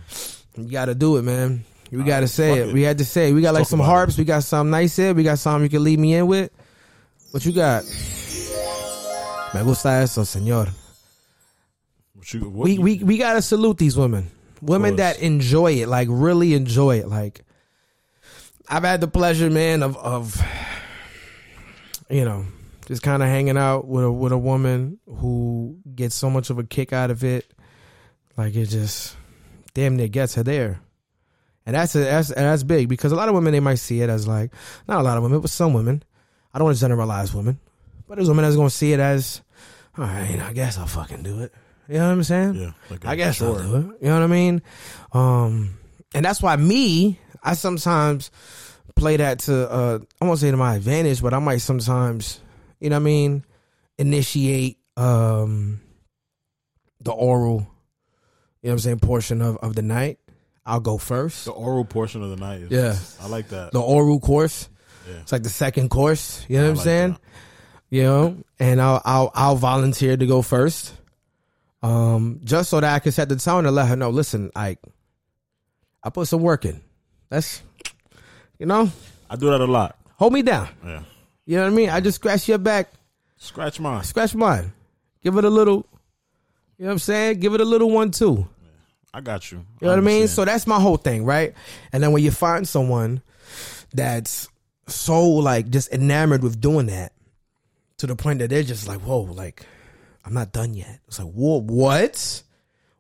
[0.57, 1.65] You got to do it, man.
[1.91, 2.69] We got to say it.
[2.69, 2.75] it.
[2.75, 3.33] We had to say it.
[3.35, 4.19] We got like Talk some harps.
[4.19, 5.15] We got something nice here.
[5.15, 6.51] We got something you can lead me in with.
[7.31, 7.85] What you got?
[9.55, 10.69] Me gusta eso, señor.
[12.15, 15.89] What you, what we you- we we gotta salute these women, women that enjoy it,
[15.89, 17.09] like really enjoy it.
[17.09, 17.45] Like
[18.69, 20.43] I've had the pleasure, man, of of
[22.11, 22.45] you know
[22.87, 26.59] just kind of hanging out with a with a woman who gets so much of
[26.59, 27.47] a kick out of it,
[28.37, 29.17] like it just
[29.75, 30.81] damn near gets her there.
[31.67, 34.01] And that's a, that's and that's big because a lot of women they might see
[34.01, 34.53] it as like
[34.89, 36.03] not a lot of women, but some women.
[36.55, 37.59] I don't want to generalize women,
[38.09, 39.43] but there's women that's gonna see it as,
[39.99, 41.53] all right, I guess I'll fucking do it.
[41.89, 42.55] You know what I'm saying?
[42.55, 42.71] Yeah.
[42.89, 44.03] Like I guess I'll do it.
[44.03, 44.63] You know what I mean?
[45.13, 45.79] Um,
[46.15, 48.31] and that's why me, I sometimes
[48.95, 52.41] play that to uh I won't say to my advantage, but I might sometimes,
[52.81, 53.45] you know what I mean,
[53.99, 55.81] initiate um
[57.01, 57.59] the oral,
[58.63, 60.19] you know what I'm saying, portion of, of the night.
[60.67, 61.45] I'll go first.
[61.45, 62.63] The oral portion of the night.
[62.63, 62.97] Is, Yeah.
[63.25, 63.73] I like that.
[63.73, 64.69] The oral course.
[65.09, 65.19] Yeah.
[65.21, 66.45] It's like the second course.
[66.49, 67.11] You know what I I'm like saying?
[67.13, 67.21] that.
[67.89, 70.93] You know, and I'll I'll I'll volunteer to go first.
[71.83, 74.77] Um, just so that I can set the tone and let her know, listen, I
[76.03, 76.81] I put some work in.
[77.29, 77.63] That's
[78.59, 78.91] you know,
[79.31, 79.97] I do that a lot.
[80.17, 80.69] hold me down.
[80.85, 81.03] Yeah.
[81.45, 81.91] You know what I mean?
[81.91, 82.91] I just scratch your back,
[83.37, 84.03] Scratch mine.
[84.03, 84.73] scratch mine.
[85.23, 85.87] Give it a little
[86.79, 87.39] you know what I'm saying?
[87.39, 88.49] Give it a little one too.
[89.17, 89.59] I got you.
[89.81, 90.29] You know what I mean?
[90.29, 91.55] So that's my whole thing, right?
[91.91, 93.23] And then when you find someone
[93.95, 94.49] that's
[94.89, 97.13] so like just enamored with doing that
[97.97, 99.65] to the point that they're just like, whoa, like
[100.25, 101.01] I'm not done yet.
[101.09, 102.43] It's like, whoa, what?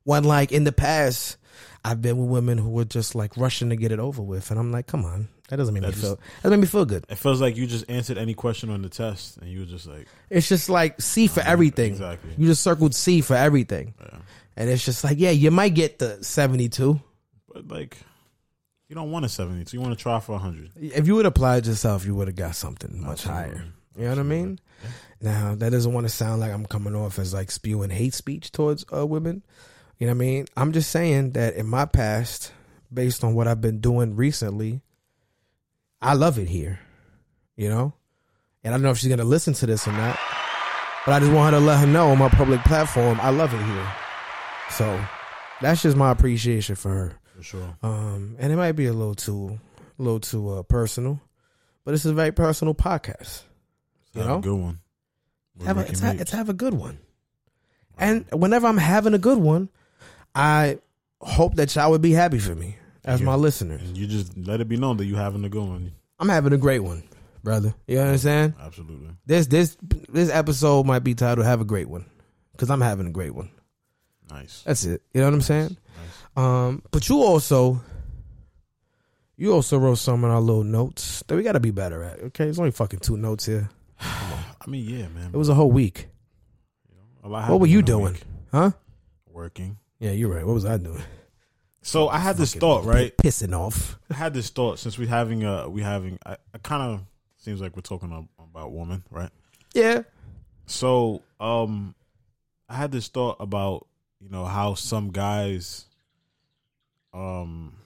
[0.04, 1.36] When like in the past,
[1.84, 4.58] I've been with women who were just like rushing to get it over with, and
[4.58, 6.18] I'm like, come on, that doesn't make me That's- feel.
[6.42, 7.04] That make me feel good.
[7.08, 9.86] it feels like you just answered any question on the test, and you were just
[9.86, 11.92] like, It's just like C for uh, everything.
[11.92, 12.30] exactly.
[12.38, 13.94] You just circled C for everything,
[14.56, 17.00] and it's just like, yeah, you might get the 72.
[17.48, 17.98] but like,
[18.88, 19.76] you don't want a 72.
[19.76, 20.70] you want to try for hundred.
[20.76, 23.64] If you would applied yourself, you would have got something much higher.
[23.96, 24.58] You know what I mean?
[25.20, 28.52] Now that doesn't want to sound like I'm coming off as like spewing hate speech
[28.52, 29.42] towards uh, women.
[29.98, 30.46] You know what I mean?
[30.56, 32.52] I'm just saying that in my past,
[32.92, 34.82] based on what I've been doing recently,
[36.02, 36.80] I love it here.
[37.56, 37.94] You know,
[38.62, 40.18] and I don't know if she's gonna listen to this or not,
[41.06, 43.54] but I just want her to let her know on my public platform I love
[43.54, 43.92] it here.
[44.70, 45.00] So
[45.60, 47.12] that's just my appreciation for her.
[47.36, 47.76] For sure.
[47.82, 49.58] Um, and it might be a little too,
[49.98, 51.20] a little too uh, personal,
[51.84, 53.42] but it's a very personal podcast.
[54.14, 54.38] You Have know?
[54.38, 54.80] a good one.
[55.64, 56.98] Have a, it's, ha- it's have a good one.
[57.98, 59.70] And whenever I'm having a good one,
[60.34, 60.78] I
[61.20, 63.80] hope that y'all would be happy for me as my listeners.
[63.82, 65.92] and you just let it be known that you're having a good one.
[66.18, 67.04] I'm having a great one,
[67.42, 67.74] brother.
[67.86, 68.54] You understand?
[68.60, 69.10] Absolutely.
[69.24, 69.76] This this
[70.10, 72.04] this episode might be titled "Have a Great One"
[72.52, 73.50] because I'm having a great one.
[74.30, 74.62] Nice.
[74.64, 75.02] That's it.
[75.14, 75.76] You know what I'm saying?
[76.36, 76.44] Nice.
[76.44, 77.80] Um, but you also,
[79.36, 82.20] you also wrote some in our little notes that we got to be better at.
[82.20, 83.68] Okay, there's only fucking two notes here.
[84.00, 85.30] I mean, yeah, man.
[85.32, 86.08] It was a whole week.
[87.22, 88.14] A lot What were you doing?
[88.14, 88.22] week.
[88.52, 88.70] Huh?
[89.30, 89.78] Working.
[89.98, 90.46] Yeah, you're right.
[90.46, 91.02] What was I doing?
[91.82, 93.16] So I had this thought, right?
[93.16, 93.98] Pissing off.
[94.10, 96.18] I had this thought since we having a we having.
[96.26, 97.00] I, I kind of
[97.36, 99.30] seems like we're talking about women, right?
[99.72, 100.02] Yeah.
[100.66, 101.94] So, um,
[102.68, 103.86] I had this thought about
[104.26, 105.84] you know how some guys,
[107.14, 107.76] um,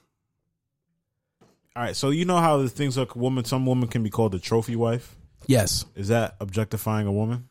[1.75, 1.95] all right.
[1.95, 4.75] So you know how the things like woman, some woman can be called a trophy
[4.75, 5.15] wife.
[5.45, 5.85] Yes.
[5.95, 7.47] Is that objectifying a woman?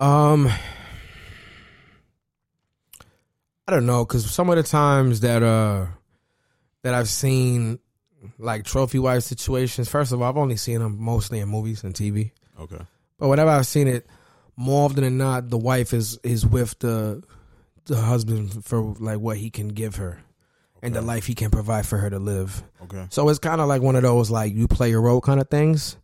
[0.00, 0.50] Um,
[3.68, 5.86] I don't know because some of the times that uh
[6.82, 7.78] that I've seen
[8.38, 9.90] like trophy wife situations.
[9.90, 12.30] First of all, I've only seen them mostly in movies and TV.
[12.58, 12.80] Okay.
[13.18, 14.06] But whenever I've seen it,
[14.56, 17.22] more often than not, the wife is is with the
[17.90, 20.22] the husband for like what he can give her
[20.82, 22.62] and the life he can provide for her to live.
[22.84, 23.06] Okay.
[23.10, 25.50] So it's kind of like one of those like you play your role kind of
[25.50, 25.96] things.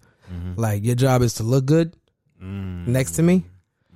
[0.56, 1.96] Like your job is to look good
[2.42, 3.44] Mm, next to me,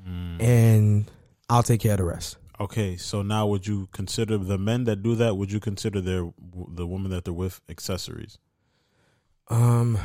[0.09, 0.43] mm.
[0.43, 1.11] and
[1.51, 2.39] I'll take care of the rest.
[2.59, 2.97] Okay.
[2.97, 5.37] So now, would you consider the men that do that?
[5.37, 6.31] Would you consider their
[6.69, 8.39] the woman that they're with accessories?
[9.49, 9.99] Um,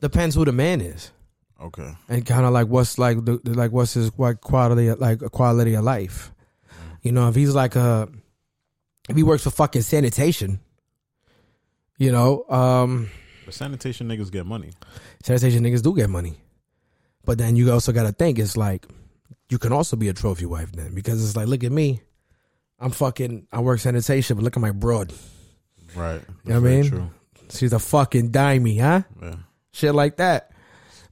[0.00, 1.12] depends who the man is,
[1.62, 1.94] Okay.
[2.08, 5.74] and kind of like what's like the, like what's his what quality of- like quality
[5.74, 6.32] of life.
[7.02, 8.08] You know, if he's like a
[9.08, 10.60] if he works for fucking sanitation,
[11.98, 13.10] you know, um,
[13.44, 14.70] But sanitation niggas get money.
[15.24, 16.34] sanitation niggas do get money,
[17.24, 18.86] but then you also got to think it's like
[19.48, 22.00] you can also be a trophy wife then because it's like look at me,
[22.80, 25.12] I'm fucking I work sanitation, but look at my broad,
[25.94, 26.22] Right.
[26.44, 26.88] You know what I mean?
[26.90, 27.10] True.
[27.50, 29.02] she's a fucking dimey, huh?
[29.20, 29.34] Yeah.
[29.72, 30.51] shit like that.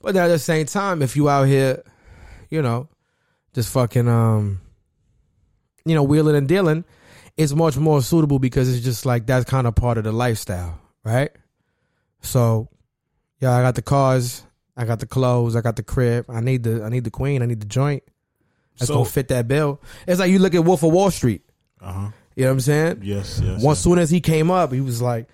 [0.00, 1.82] But then at the same time, if you out here,
[2.48, 2.88] you know,
[3.54, 4.60] just fucking um,
[5.84, 6.84] you know, wheeling and dealing,
[7.36, 10.80] it's much more suitable because it's just like that's kind of part of the lifestyle,
[11.04, 11.30] right?
[12.22, 12.68] So,
[13.40, 14.44] yeah, I got the cars,
[14.76, 16.26] I got the clothes, I got the crib.
[16.28, 18.02] I need the I need the queen, I need the joint.
[18.78, 19.80] That's So- gonna fit that bill.
[20.06, 21.42] It's like you look at Wolf of Wall Street.
[21.80, 22.10] Uh huh.
[22.36, 23.00] You know what I'm saying?
[23.02, 23.40] Yes.
[23.42, 23.62] Yes.
[23.62, 23.84] Once yes.
[23.84, 25.28] soon as he came up, he was like,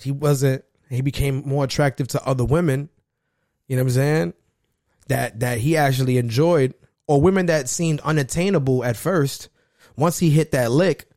[0.00, 0.64] he wasn't.
[0.88, 2.88] He became more attractive to other women.
[3.66, 4.34] You know what I'm saying?
[5.08, 6.74] That that he actually enjoyed,
[7.06, 9.48] or women that seemed unattainable at first.
[9.96, 11.08] Once he hit that lick,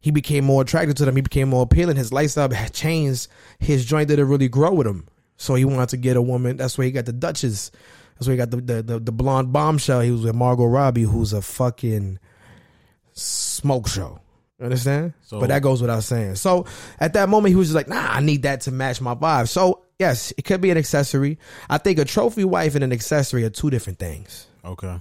[0.00, 1.16] he became more attracted to them.
[1.16, 1.96] He became more appealing.
[1.96, 3.28] His lifestyle changed.
[3.58, 6.56] His joint didn't really grow with him, so he wanted to get a woman.
[6.56, 7.70] That's where he got the Duchess.
[8.14, 10.00] That's where he got the the, the, the blonde bombshell.
[10.00, 12.18] He was with Margot Robbie, who's a fucking
[13.12, 14.20] smoke show.
[14.58, 15.12] You understand?
[15.22, 16.36] So- but that goes without saying.
[16.36, 16.64] So
[16.98, 19.48] at that moment, he was just like, "Nah, I need that to match my vibe."
[19.48, 21.38] So yes, it could be an accessory.
[21.68, 25.00] I think a trophy wife and an accessory are two different things, Okay.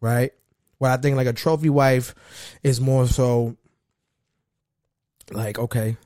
[0.00, 0.32] right?
[0.78, 2.14] Where I think like a trophy wife
[2.64, 3.56] is more so
[5.30, 5.96] like, okay,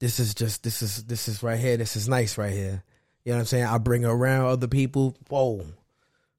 [0.00, 1.76] this is just this is this is right here.
[1.76, 2.82] This is nice right here.
[3.24, 3.64] You know what I'm saying?
[3.66, 5.16] I bring her around other people.
[5.28, 5.64] Whoa,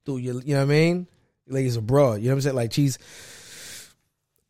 [0.06, 1.08] dude, you you know what I mean?
[1.48, 2.16] Ladies abroad.
[2.22, 2.56] You know what I'm saying?
[2.56, 2.98] Like she's.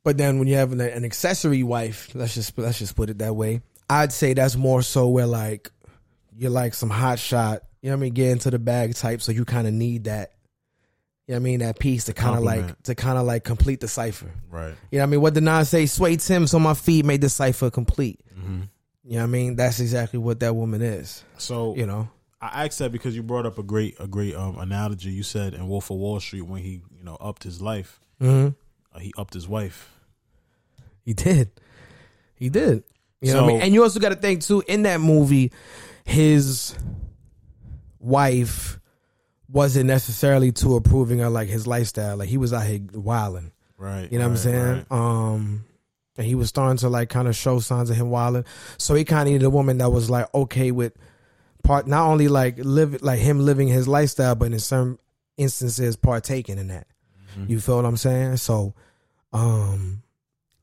[0.05, 3.17] But then when you have an, an accessory wife, let's just let's just put it
[3.17, 3.61] that way.
[3.89, 5.71] I'd say that's more so where like
[6.37, 7.63] you're like some hot shot.
[7.81, 8.13] You know what I mean?
[8.13, 10.33] Get into the bag type, so you kind of need that.
[11.27, 11.59] You know what I mean?
[11.61, 14.31] That piece to kind of like to kind of like complete the cipher.
[14.47, 14.75] Right.
[14.91, 15.21] You know what I mean?
[15.21, 15.87] What did Nas say?
[15.87, 18.19] Suede Timbs on my feet made the cipher complete.
[18.37, 18.61] Mm-hmm.
[19.05, 19.55] You know what I mean?
[19.55, 21.23] That's exactly what that woman is.
[21.37, 22.09] So You know?
[22.39, 25.09] I asked that because you brought up a great a great um, analogy.
[25.09, 28.49] You said in Wolf of Wall Street when he you know upped his life, hmm
[28.93, 29.91] uh, he upped his wife.
[31.05, 31.51] He did.
[32.35, 32.83] He did.
[33.21, 33.61] You know what I mean?
[33.61, 34.63] And you also got to think too.
[34.67, 35.51] In that movie,
[36.03, 36.75] his
[37.99, 38.79] wife
[39.49, 42.17] wasn't necessarily too approving of like his lifestyle.
[42.17, 43.51] Like he was out here wilding.
[43.77, 44.11] Right.
[44.11, 44.85] You know what I'm saying?
[44.89, 44.91] right.
[44.91, 45.65] Um,
[46.17, 48.45] and he was starting to like kind of show signs of him wilding.
[48.77, 50.93] So he kind of needed a woman that was like okay with
[51.63, 54.99] part, not only like live like him living his lifestyle, but in some
[55.37, 56.87] instances partaking in that.
[57.49, 58.37] You feel what I'm saying?
[58.37, 58.73] So,
[59.33, 60.03] um,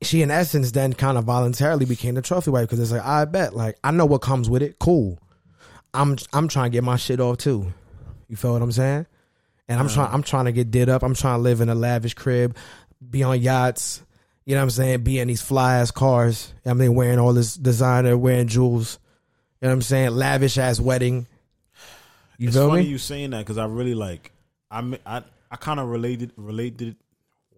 [0.05, 3.25] she in essence then kind of voluntarily became the trophy wife because it's like I
[3.25, 4.79] bet like I know what comes with it.
[4.79, 5.19] Cool.
[5.93, 7.73] I'm I'm trying to get my shit off too.
[8.27, 9.05] You feel what I'm saying?
[9.67, 11.03] And I'm trying I'm trying to get did up.
[11.03, 12.57] I'm trying to live in a lavish crib,
[13.09, 14.03] be on yachts.
[14.45, 15.03] You know what I'm saying?
[15.03, 16.53] Be in these fly ass cars.
[16.65, 18.99] I mean, wearing all this designer, wearing jewels.
[19.61, 20.11] You know what I'm saying?
[20.11, 21.27] Lavish ass wedding.
[22.37, 22.89] You It's feel funny me?
[22.89, 24.31] you saying that because I really like
[24.69, 26.97] I I I kind of related related.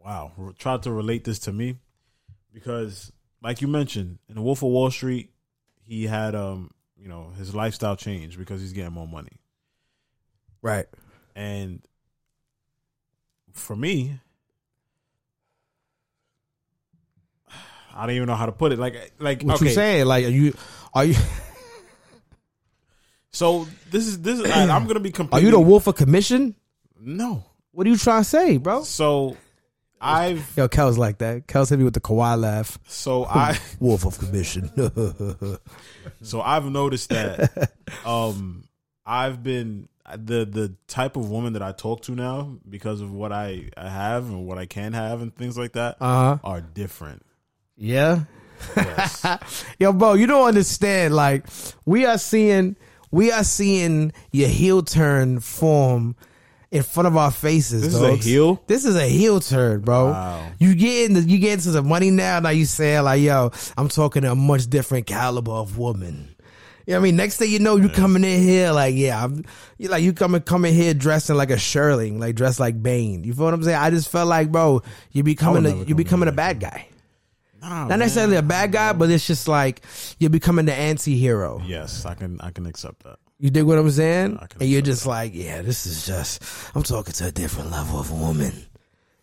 [0.04, 1.78] Wow, tried to relate this to me
[2.56, 3.12] because,
[3.44, 5.30] like you mentioned, in the Wolf of Wall Street,
[5.84, 9.42] he had um you know his lifestyle changed because he's getting more money,
[10.64, 10.86] right.
[11.36, 11.82] and
[13.52, 14.20] for me,
[17.94, 18.80] I don't even know how to put it.
[18.80, 20.06] Like like What okay, you saying?
[20.06, 20.56] Like, are you
[20.94, 21.16] are you
[23.32, 26.56] so this is this is I, I'm gonna be are you the wolf of commission?
[27.00, 27.44] no.
[27.72, 28.84] What are you trying to say, bro?
[28.84, 29.36] So
[30.02, 31.48] I've Yo, Kel's like that.
[31.48, 32.78] Kel's hit me with the Kawhi laugh.
[32.88, 33.58] so I.
[33.80, 34.70] Wolf of commission.
[36.22, 37.72] So I've noticed that
[38.06, 38.68] um
[39.06, 43.32] I've been the the type of woman that I talk to now because of what
[43.32, 46.38] I, I have and what I can have and things like that Uh huh.
[46.44, 47.26] are different.
[47.76, 48.26] Yeah.
[48.76, 49.66] Yes.
[49.80, 51.14] Yo, bro, you don't understand.
[51.16, 51.46] Like,
[51.86, 52.76] we are seeing,
[53.12, 56.16] we are seeing your heel turn form
[56.76, 57.82] in front of our faces.
[57.82, 58.62] This is a heel?
[58.68, 60.12] This is a heel turn, bro.
[60.12, 60.48] Wow.
[60.60, 62.40] You get into, you get into the money now.
[62.42, 66.36] Now you saying like, yo, I'm talking to a much different caliber of woman.
[66.86, 67.16] You know what I mean?
[67.16, 69.44] Next thing you know, you coming in here like, yeah, I'm,
[69.78, 73.24] you like you coming coming here dressing like a Sherling, like dressed like Bane.
[73.24, 73.78] You feel what I'm saying?
[73.78, 76.90] I just felt like, bro, you becoming a, you becoming a bad guy.
[77.62, 79.82] Nah, Not necessarily a bad guy, but it's just like
[80.20, 81.64] you're becoming the anti-hero.
[81.66, 83.18] Yes, I can I can accept that.
[83.40, 84.40] You dig what I'm saying?
[84.60, 86.42] And you're just like, yeah, this is just
[86.74, 88.54] I'm talking to a different level of woman.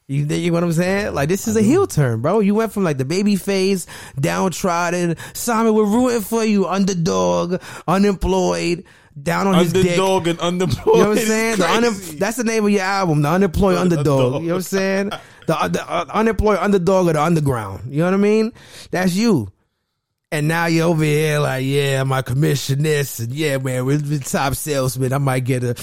[0.07, 1.15] You dig what I'm saying?
[1.15, 2.41] Like this is a heel turn, bro.
[2.41, 3.87] You went from like the baby phase,
[4.21, 5.17] downtrodden.
[5.33, 8.85] Simon, we're rooting for you, underdog, unemployed,
[9.21, 9.87] down on his dick.
[9.87, 10.97] Underdog and unemployed.
[10.97, 11.57] You know what I'm saying?
[11.57, 14.43] The that's the name of your album, the unemployed underdog.
[14.43, 15.11] You know what I'm saying?
[15.47, 17.93] The, the uh, unemployed underdog of the underground.
[17.93, 18.53] You know what I mean?
[18.91, 19.51] That's you.
[20.33, 24.19] And now you're over here like, yeah, my commission this, and yeah, man, we're the
[24.19, 25.13] top salesman.
[25.13, 25.75] I might get a,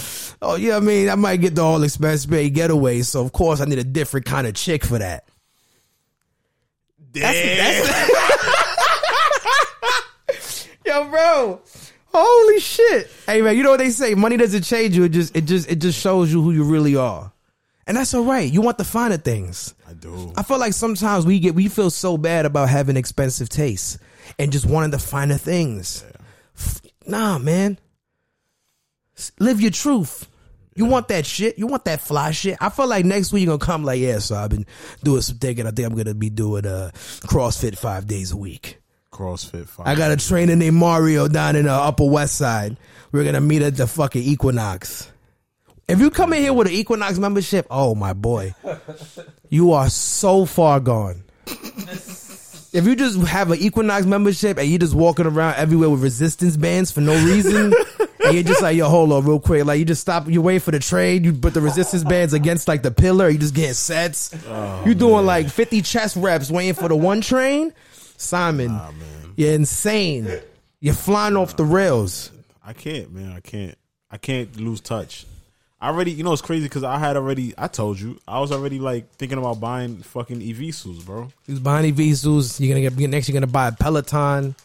[0.41, 3.03] oh, yeah, I mean, I might get the all expense paid getaway.
[3.03, 5.25] So of course I need a different kind of chick for that.
[7.11, 7.85] Damn.
[10.83, 11.61] Yo, bro.
[12.11, 13.11] Holy shit.
[13.27, 14.15] Hey man, you know what they say?
[14.15, 15.03] Money doesn't change you.
[15.03, 17.31] It just it just it just shows you who you really are.
[17.85, 18.51] And that's all right.
[18.51, 19.75] You want the finer things.
[19.87, 20.33] I do.
[20.35, 23.99] I feel like sometimes we get we feel so bad about having expensive tastes
[24.37, 26.03] and just wanting the finer things.
[26.57, 27.77] F- Nah, man.
[29.39, 30.27] Live your truth.
[30.75, 31.57] You want that shit.
[31.57, 32.57] You want that fly shit.
[32.61, 34.65] I feel like next week you're gonna come like, yeah, so I've been
[35.03, 35.65] doing some thinking.
[35.67, 38.79] I think I'm gonna be doing uh CrossFit five days a week.
[39.11, 39.87] CrossFit five.
[39.87, 42.77] I got a trainer named Mario down in the Upper West Side.
[43.11, 45.11] We're gonna meet at the fucking Equinox.
[45.87, 48.53] If you come in here with an Equinox membership, oh my boy,
[49.49, 51.23] you are so far gone.
[52.71, 56.55] If you just have an Equinox membership and you're just walking around everywhere with resistance
[56.55, 57.73] bands for no reason,
[58.25, 59.65] and you're just like, yo, hold on real quick.
[59.65, 62.67] Like you just stop, you wait for the trade, you put the resistance bands against
[62.67, 64.31] like the pillar, you just getting sets.
[64.47, 67.73] Oh, you doing like 50 chest reps waiting for the one train.
[68.17, 68.79] Simon,
[69.35, 70.29] you're insane.
[70.79, 72.31] You're flying off the rails.
[72.63, 73.31] I can't, man.
[73.31, 73.77] I can't.
[74.11, 75.25] I can't lose touch.
[75.81, 77.53] I already, you know, it's crazy because I had already.
[77.57, 81.29] I told you, I was already like thinking about buying fucking Evisus, bro.
[81.47, 82.59] He's buying Visuals.
[82.59, 83.29] You're gonna get next.
[83.29, 84.55] You're gonna buy a Peloton.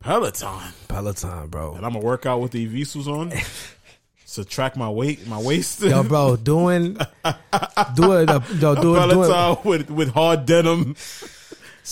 [0.00, 1.74] Peloton, Peloton, bro.
[1.74, 3.32] and I'm gonna work out with the Evisus on
[4.34, 5.80] to track my weight, my waist.
[5.80, 6.94] Yo, bro, doing,
[7.94, 10.96] doing, uh, yo, doing, doing with with hard denim.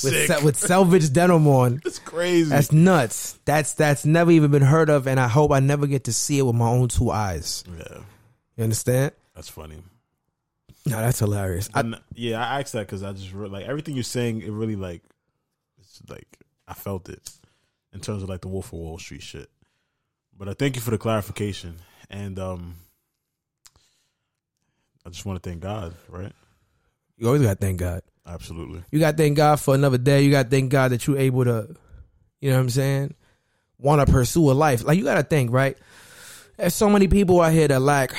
[0.02, 0.42] With, Sick.
[0.42, 1.82] with selvage denim on.
[1.84, 2.48] it's crazy.
[2.50, 3.38] That's nuts.
[3.44, 6.38] That's that's never even been heard of, and I hope I never get to see
[6.38, 7.62] it with my own two eyes.
[7.78, 7.98] yeah,
[8.56, 9.12] You understand?
[9.34, 9.76] that's funny.
[10.86, 11.68] No, that's hilarious.
[11.74, 14.42] I, yeah, I asked that because I just re- like everything you're saying.
[14.42, 15.02] It really like,
[15.78, 16.26] it's like
[16.66, 17.30] I felt it
[17.92, 19.48] in terms of like the Wolf of Wall Street shit.
[20.36, 21.76] But I thank you for the clarification,
[22.10, 22.74] and um,
[25.06, 26.32] I just want to thank God, right?
[27.16, 28.02] you always got to thank God.
[28.26, 28.84] Absolutely.
[28.90, 30.22] You got to thank God for another day.
[30.22, 31.74] You got to thank God that you're able to,
[32.40, 33.14] you know what I'm saying,
[33.78, 34.84] want to pursue a life.
[34.84, 35.76] Like, you got to think, right?
[36.56, 38.14] There's so many people out here that lack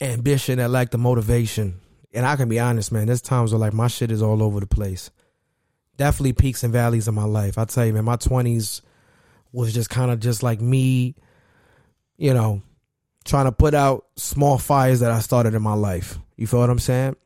[0.00, 1.80] ambition, that lack the motivation.
[2.12, 4.60] And I can be honest, man, there's times where, like, my shit is all over
[4.60, 5.10] the place.
[5.96, 7.58] Definitely peaks and valleys in my life.
[7.58, 8.80] I tell you, man, my 20s
[9.52, 11.16] was just kind of just like me,
[12.16, 12.62] you know,
[13.24, 16.18] trying to put out small fires that I started in my life.
[16.36, 17.16] You feel what I'm saying?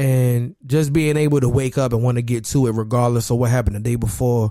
[0.00, 3.36] And just being able to wake up and want to get to it regardless of
[3.36, 4.50] what happened the day before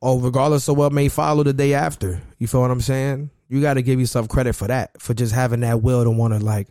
[0.00, 2.22] or regardless of what may follow the day after.
[2.38, 3.28] You feel what i'm saying?
[3.48, 6.32] You got to give yourself credit for that for just having that will to want
[6.32, 6.68] to like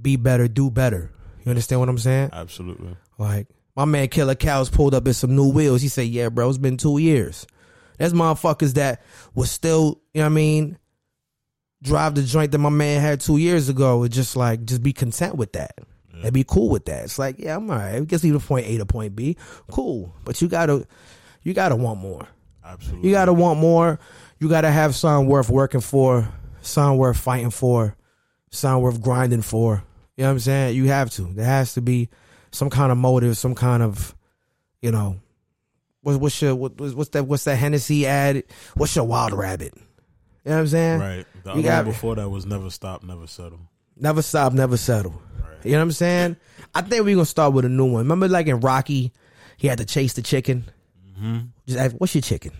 [0.00, 1.12] be better do better.
[1.44, 2.30] You understand what i'm saying?
[2.32, 2.96] Absolutely.
[3.18, 5.82] like my man killer cows pulled up in some new wheels.
[5.82, 7.46] He said yeah bro it's been two years.
[7.98, 9.02] There's motherfuckers that
[9.34, 10.78] was still you know what i mean
[11.82, 14.92] drive the joint that my man had two years ago and just like just be
[14.94, 15.78] content with that
[16.22, 17.04] and be cool with that.
[17.04, 18.00] It's like, yeah, I'm all right.
[18.00, 19.36] We can see the point A to point B.
[19.70, 20.14] Cool.
[20.24, 20.86] But you gotta
[21.42, 22.26] you gotta want more.
[22.64, 23.08] Absolutely.
[23.08, 23.98] You gotta want more.
[24.38, 26.28] You gotta have something worth working for,
[26.62, 27.96] something worth fighting for,
[28.50, 29.82] something worth grinding for.
[30.16, 30.76] You know what I'm saying?
[30.76, 31.22] You have to.
[31.22, 32.08] There has to be
[32.50, 34.14] some kind of motive, some kind of,
[34.82, 35.20] you know,
[36.02, 38.44] what, what's your what, what's that what's that Hennessy ad?
[38.74, 39.72] What's your wild rabbit?
[40.44, 41.00] You know what I'm saying?
[41.00, 41.26] right.
[41.44, 43.60] The You other got- one before that was never stop, never settle.
[44.00, 45.20] Never stop, never settle.
[45.64, 46.36] You know what I'm saying?
[46.74, 48.04] I think we're gonna start with a new one.
[48.04, 49.12] Remember, like in Rocky,
[49.56, 50.64] he had to chase the chicken.
[51.66, 52.52] Just ask, what's your chicken?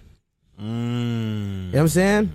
[0.61, 0.65] Mm.
[0.65, 2.33] You know what I'm saying?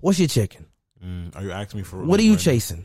[0.00, 0.66] What's your chicken?
[1.04, 1.34] Mm.
[1.36, 2.84] Are you asking me for What are you right chasing?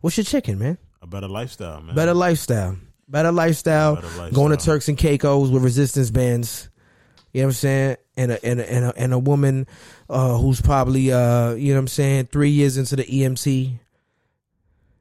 [0.00, 0.78] What's your chicken, man?
[1.02, 1.94] A better lifestyle, man.
[1.94, 2.76] Better lifestyle.
[3.08, 3.96] Better lifestyle.
[3.96, 4.30] Better lifestyle.
[4.32, 6.68] Going to Turks and Caicos with resistance bands.
[7.32, 7.96] You know what I'm saying?
[8.16, 9.66] And a and a and a, and a woman
[10.08, 13.78] uh, who's probably uh, you know what I'm saying, three years into the EMT.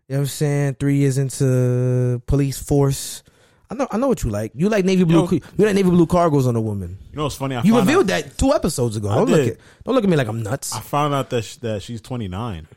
[0.08, 0.76] You know what I'm saying?
[0.80, 3.24] Three years into police force.
[3.70, 4.52] I know I know what you like.
[4.54, 5.32] You like navy blue Yo.
[5.32, 6.98] you like navy blue cargos on a woman.
[7.12, 7.56] You know what's funny?
[7.56, 9.10] I You revealed out, that two episodes ago.
[9.10, 10.76] I Don't look at don't look at me like I'm nuts.
[10.76, 12.68] I found out that sh- that she's 29.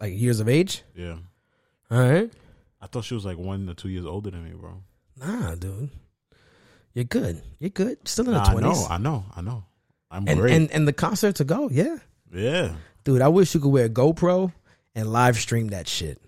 [0.00, 0.82] Like years of age.
[0.94, 1.16] Yeah.
[1.90, 2.30] All right.
[2.80, 4.82] I thought she was like one or two years older than me, bro.
[5.18, 5.90] Nah, dude.
[6.94, 7.42] You're good.
[7.58, 7.98] You're good.
[8.08, 9.64] Still in the Nah, I know, I know, I know.
[10.10, 10.54] I'm and, great.
[10.54, 11.98] and and the concert to go, yeah.
[12.32, 12.74] yeah.
[13.04, 14.52] Dude, I wish you could wear a GoPro
[14.96, 16.20] and live stream that shit.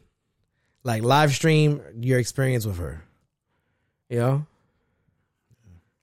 [0.85, 3.03] Like live stream your experience with her.
[4.09, 4.47] You know?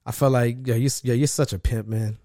[0.04, 2.18] I felt like yeah, you yeah, you're such a pimp, man.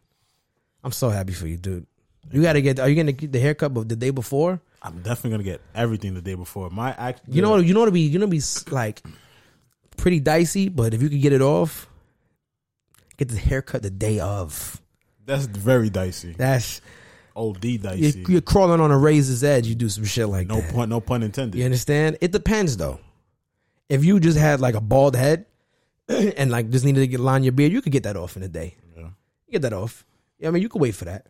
[0.84, 1.86] I'm so happy for you, dude.
[2.32, 4.60] You gotta get are you gonna get the haircut of the day before?
[4.82, 6.70] I'm definitely gonna get everything the day before.
[6.70, 7.22] My act.
[7.28, 9.02] You know you know to be you know be like
[9.98, 11.88] pretty dicey, but if you could get it off,
[13.18, 14.82] get the haircut the day of.
[15.26, 16.34] that's very dicey.
[16.38, 16.82] That's
[17.36, 19.68] OD you're, you're crawling on a razor's edge.
[19.68, 20.74] You do some shit like no that.
[20.74, 21.58] pun, no pun intended.
[21.58, 22.18] You understand?
[22.22, 23.00] It depends though.
[23.90, 25.46] If you just had like a bald head
[26.08, 28.44] and like just needed to get line your beard, you could get that off in
[28.44, 28.76] a day.
[28.98, 29.10] Yeah.
[29.52, 30.06] Get that off.
[30.40, 31.28] Yeah, I mean you could wait for that.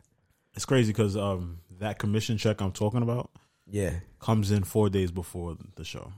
[0.53, 3.29] It's crazy because um that commission check I'm talking about
[3.67, 3.93] Yeah.
[4.19, 6.11] comes in four days before the show,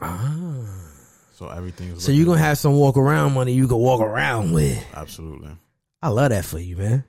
[0.00, 0.90] Ah.
[1.34, 2.02] so everything is.
[2.04, 4.84] So you're gonna have some walk around money you can walk around with.
[4.94, 5.50] absolutely.
[6.02, 7.04] I love that for you, man.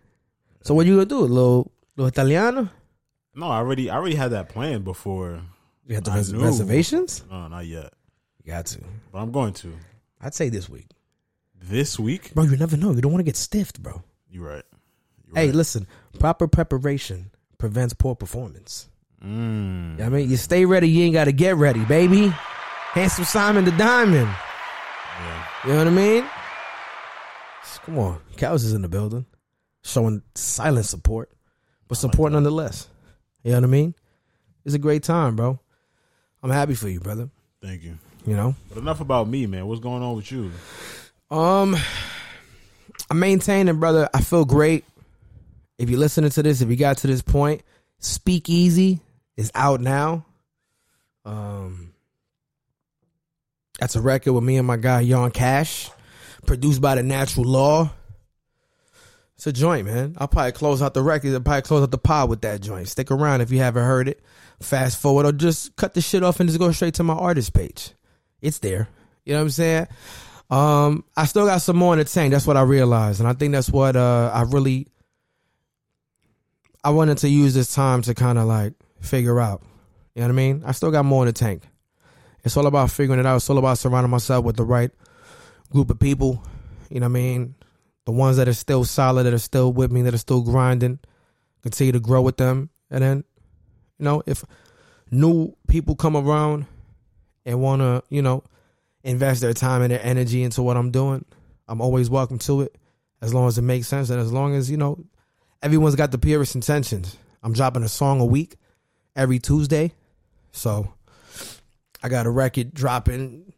[0.70, 1.22] So what you gonna do?
[1.22, 2.70] A little little Italiano?
[3.34, 5.42] No, I already I already had that plan before.
[5.88, 6.44] You got the I res- knew.
[6.44, 7.24] reservations?
[7.28, 7.92] No, not yet,
[8.46, 8.80] You got to.
[9.12, 9.74] but I'm going to
[10.22, 10.86] I'd say this week.
[11.60, 12.36] this week.
[12.36, 12.92] Bro, you never know.
[12.92, 14.04] You don't want to get stiffed, bro.
[14.30, 14.64] You're right.
[15.26, 15.56] You're Hey, right.
[15.56, 15.88] listen,
[16.20, 18.90] proper preparation prevents poor performance.
[19.26, 20.00] Mm.
[20.00, 22.28] I mean, you stay ready, you ain't got to get ready, baby.
[22.94, 24.30] Handsome Simon the Diamond.
[25.20, 25.46] Yeah.
[25.66, 26.26] You know what I mean?
[27.86, 28.20] Come on.
[28.38, 29.26] Cows is in the building.
[29.84, 31.32] Showing silent support,
[31.88, 32.88] but support nonetheless.
[33.44, 33.96] You know what I mean?
[34.66, 35.60] It's a great time, bro.
[36.44, 37.30] I'm happy for you, brother.
[37.62, 37.98] Thank you.
[38.26, 38.56] You know?
[38.70, 39.68] But enough about me, man.
[39.68, 40.52] What's going on with you?
[41.32, 41.76] Um,
[43.10, 44.10] I'm maintaining, brother.
[44.14, 44.86] I feel great.
[45.78, 47.64] If you're listening to this, if you got to this point,
[48.00, 49.00] Speak Easy
[49.38, 50.26] is out now.
[51.26, 51.94] Um,
[53.80, 55.90] that's a record with me and my guy Yon Cash,
[56.46, 57.92] produced by the Natural Law.
[59.40, 60.16] It's a joint, man.
[60.18, 61.34] I'll probably close out the record.
[61.34, 62.90] I'll probably close out the pod with that joint.
[62.90, 64.22] Stick around if you haven't heard it.
[64.60, 67.54] Fast forward or just cut the shit off and just go straight to my artist
[67.54, 67.94] page.
[68.42, 68.90] It's there.
[69.24, 69.88] You know what I'm saying?
[70.50, 72.34] Um, I still got some more in the tank.
[72.34, 74.88] That's what I realized, and I think that's what uh I really
[76.84, 79.64] I wanted to use this time to kind of like figure out.
[80.16, 80.64] You know what I mean?
[80.66, 81.64] I still got more in the tank.
[82.44, 83.38] it's all about figuring it out.
[83.38, 84.92] It's all about surrounding myself with the right
[85.72, 86.44] group of people.
[86.90, 87.56] You know what I mean?
[88.06, 91.00] The ones that are still solid, that are still with me, that are still grinding.
[91.62, 93.24] Continue to grow with them, and then,
[93.98, 94.46] you know, if
[95.12, 96.66] new people come around
[97.46, 98.44] and want to, you know,
[99.04, 101.26] invest their time and their energy into what I'm doing,
[101.68, 102.78] I'm always welcome to it,
[103.22, 105.04] as long as it makes sense and as long as you know
[105.62, 107.18] everyone's got the purest intentions.
[107.44, 108.56] I'm dropping a song a week
[109.16, 109.94] every Tuesday,
[110.52, 110.94] so
[112.02, 113.54] I got a record dropping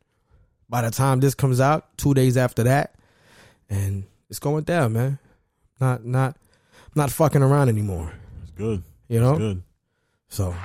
[0.70, 2.96] by the time this comes out, two days after that,
[3.70, 5.20] and it's going down, man.
[5.80, 6.38] Not not
[6.96, 8.12] not fucking around anymore.
[8.42, 8.82] It's good.
[9.08, 9.64] You know, It's good.
[10.30, 10.56] so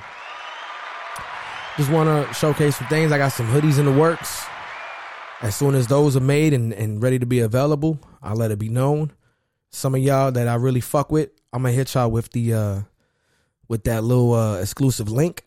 [1.77, 3.13] just want to showcase some things.
[3.13, 4.47] I got some hoodies in the works.
[5.43, 8.59] As soon as those are made and, and ready to be available, I'll let it
[8.59, 9.13] be known.
[9.69, 12.81] Some of y'all that I really fuck with, I'm gonna hit y'all with the uh
[13.69, 15.45] with that little uh exclusive link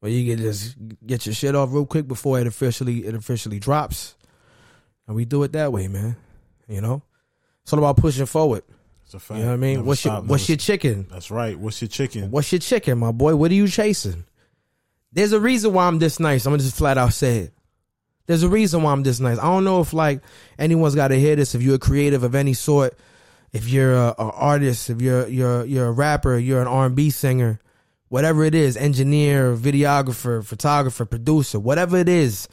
[0.00, 0.76] where you can just
[1.06, 4.16] get your shit off real quick before it officially it officially drops.
[5.06, 6.16] And we do it that way, man.
[6.66, 7.02] You know?
[7.64, 8.62] It's all about pushing forward.
[9.04, 9.38] It's a fact.
[9.38, 9.74] You know what I mean?
[9.76, 11.06] Never what's your stop, what's your chicken?
[11.10, 11.58] That's right.
[11.58, 12.30] What's your chicken?
[12.30, 13.36] What's your chicken, my boy?
[13.36, 14.24] What are you chasing?
[15.12, 16.44] There's a reason why I'm this nice.
[16.44, 17.54] I'm gonna just flat out say it.
[18.26, 19.38] There's a reason why I'm this nice.
[19.38, 20.22] I don't know if like
[20.58, 21.54] anyone's got to hear this.
[21.54, 22.98] If you're a creative of any sort,
[23.52, 27.60] if you're a, a artist, if you're you're you're a rapper, you're an R&B singer,
[28.08, 32.48] whatever it is, engineer, videographer, photographer, producer, whatever it is,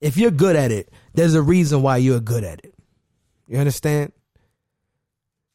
[0.00, 2.74] if you're good at it, there's a reason why you're good at it.
[3.48, 4.12] You understand?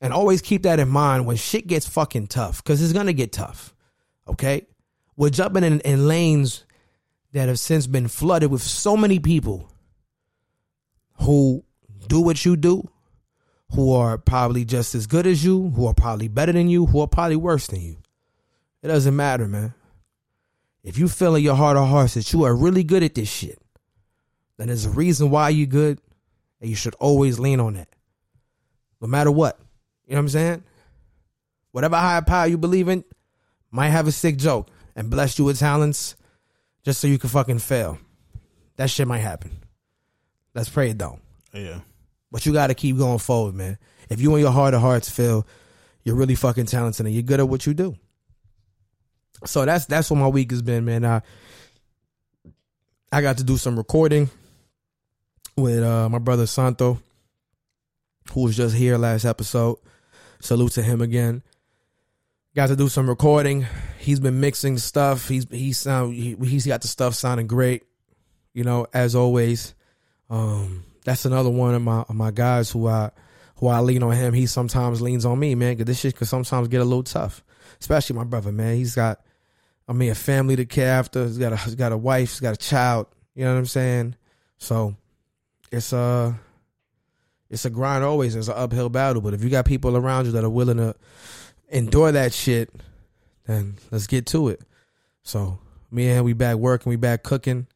[0.02, 3.34] And always keep that in mind when shit gets fucking tough, because it's gonna get
[3.34, 3.74] tough.
[4.28, 4.68] Okay?
[5.18, 6.66] We're jumping in, in lanes
[7.34, 9.72] that have since been flooded with so many people
[11.20, 11.64] who
[12.08, 12.90] do what you do,
[13.74, 17.02] who are probably just as good as you, who are probably better than you, who
[17.02, 17.98] are probably worse than you.
[18.82, 19.74] It doesn't matter, man.
[20.84, 23.30] If you feel in your heart of hearts that you are really good at this
[23.30, 23.60] shit,
[24.58, 26.00] then there's a reason why you're good,
[26.62, 27.90] and you should always lean on that.
[29.02, 29.60] No matter what.
[30.10, 30.64] You know what I'm saying?
[31.72, 33.04] Whatever higher power you believe in
[33.70, 36.16] might have a sick joke and bless you with talents
[36.84, 38.00] just so you can fucking fail.
[38.78, 39.52] That shit might happen.
[40.56, 41.22] Let's pray it don't.
[41.54, 41.82] Yeah.
[42.32, 43.78] But you got to keep going forward, man.
[44.10, 45.46] If you in your heart of hearts feel
[46.04, 47.96] you're really fucking talented and you're good at what you do.
[49.46, 51.06] So that's that's what my week has been, man.
[51.06, 51.22] I
[53.12, 54.32] I got to do some recording
[55.56, 57.00] with uh, my brother Santo,
[58.32, 59.78] who was just here last episode.
[60.42, 61.44] Salute to him again.
[62.56, 63.66] Got to do some recording.
[64.00, 65.28] He's been mixing stuff.
[65.28, 67.84] He's he's sound he, he's got the stuff sounding great.
[68.54, 69.76] You know, as always.
[70.30, 73.12] Um, that's another one of my of my guys who I
[73.58, 74.34] who I lean on him.
[74.34, 77.44] He sometimes leans on me, man, because this shit can sometimes get a little tough.
[77.80, 78.76] Especially my brother, man.
[78.76, 79.22] He's got,
[79.88, 81.26] I mean, a family to care after.
[81.26, 82.30] He's got a he's got a wife.
[82.32, 83.08] He's got a child.
[83.36, 84.16] You know what I'm saying?
[84.58, 84.96] So
[85.72, 86.40] it's a
[87.50, 88.36] it's a grind always.
[88.36, 89.22] It's an uphill battle.
[89.22, 90.96] But if you got people around you that are willing to
[91.70, 92.70] endure that shit,
[93.46, 94.62] then let's get to it.
[95.24, 95.60] So
[95.92, 96.90] me and we back working.
[96.90, 97.68] We back cooking.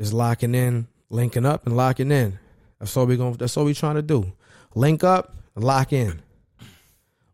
[0.00, 2.38] Just locking in, linking up, and locking in.
[2.78, 3.34] That's all we going.
[3.34, 4.32] That's all we trying to do.
[4.74, 6.20] Link up, lock in.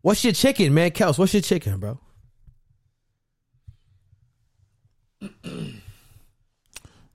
[0.01, 0.91] What's your chicken, man?
[0.91, 1.99] Kels, what's your chicken, bro?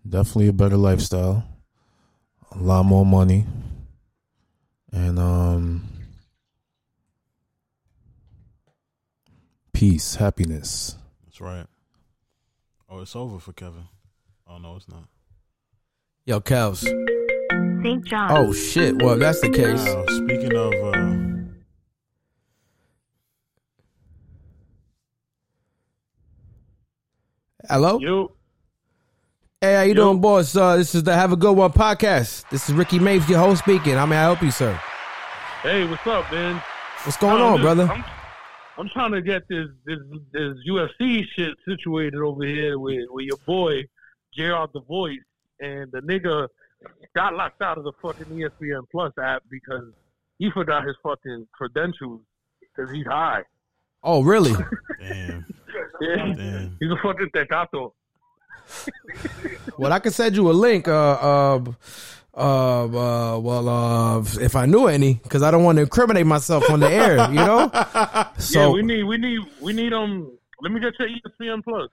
[0.09, 1.45] Definitely a better lifestyle.
[2.53, 3.47] A lot more money.
[4.93, 5.89] And um
[9.73, 10.97] peace, happiness.
[11.25, 11.67] That's right.
[12.89, 13.85] Oh, it's over for Kevin.
[14.47, 15.05] Oh no, it's not.
[16.25, 16.85] Yo, Kels.
[17.83, 18.05] St.
[18.05, 18.31] John.
[18.33, 19.01] Oh shit.
[19.01, 19.85] Well, if that's the case.
[19.85, 21.19] Wow, speaking of, uh,
[27.69, 27.99] Hello.
[27.99, 28.33] You,
[29.61, 30.55] Hey, how you doing, boss?
[30.55, 32.49] Uh, this is the Have a Good One podcast.
[32.49, 33.95] This is Ricky Mapes, your host speaking.
[33.95, 34.81] How may I help you, sir?
[35.65, 36.63] hey, what's up, man?
[37.03, 37.89] What's going on, this- brother?
[37.91, 38.05] I'm,
[38.79, 39.99] I'm trying to get this this
[40.33, 43.83] this UFC shit situated over here with with your boy
[44.33, 45.19] Gerard the Voice,
[45.59, 46.47] and the nigga
[47.17, 49.93] got locked out of the fucking ESPN Plus app because
[50.39, 52.21] he forgot his fucking credentials
[52.61, 53.43] because he's high.
[54.05, 54.53] Oh, really?
[55.01, 55.45] damn,
[56.01, 56.77] Yeah, damn.
[56.79, 57.91] he's a fucking tecato.
[59.79, 60.89] well, I could send you a link.
[60.89, 61.65] Uh, uh,
[62.35, 66.71] uh, uh well, uh, if I knew any, because I don't want to incriminate myself
[66.71, 67.71] on the air, you know.
[68.39, 70.33] So yeah, we need we need we need um.
[70.61, 71.89] Let me get your ESPN Plus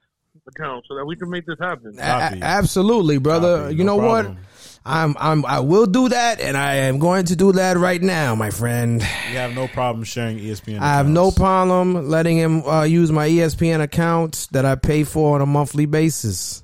[0.47, 1.95] account so that we can make this happen.
[1.99, 3.63] A- absolutely, brother.
[3.63, 4.35] Copy, you no know problem.
[4.35, 4.43] what?
[4.85, 8.35] I'm I'm I will do that, and I am going to do that right now,
[8.35, 9.01] my friend.
[9.01, 10.79] You have no problem sharing ESPN.
[10.79, 15.35] I have no problem letting him uh, use my ESPN account that I pay for
[15.35, 16.61] on a monthly basis.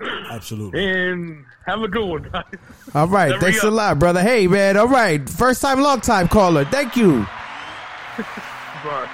[0.30, 0.84] Absolutely.
[0.88, 2.44] And have a good one, guys.
[2.94, 4.22] All right, Never thanks a lot, brother.
[4.22, 4.76] Hey, man.
[4.76, 6.64] All right, first time, long time caller.
[6.66, 7.20] Thank you.
[8.84, 9.08] Bye.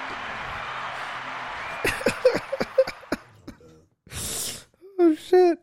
[4.99, 5.59] Oh shit.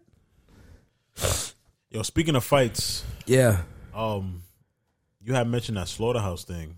[1.92, 3.62] Yo, speaking of fights, Yeah.
[3.96, 4.44] um,
[5.22, 6.76] you had mentioned that slaughterhouse thing.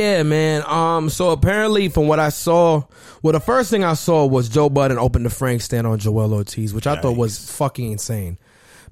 [0.00, 0.62] Yeah, man.
[0.66, 2.82] Um, so apparently, from what I saw,
[3.22, 6.32] well, the first thing I saw was Joe Budden open the Frank stand on Joel
[6.32, 8.38] Ortiz, which I thought was fucking insane,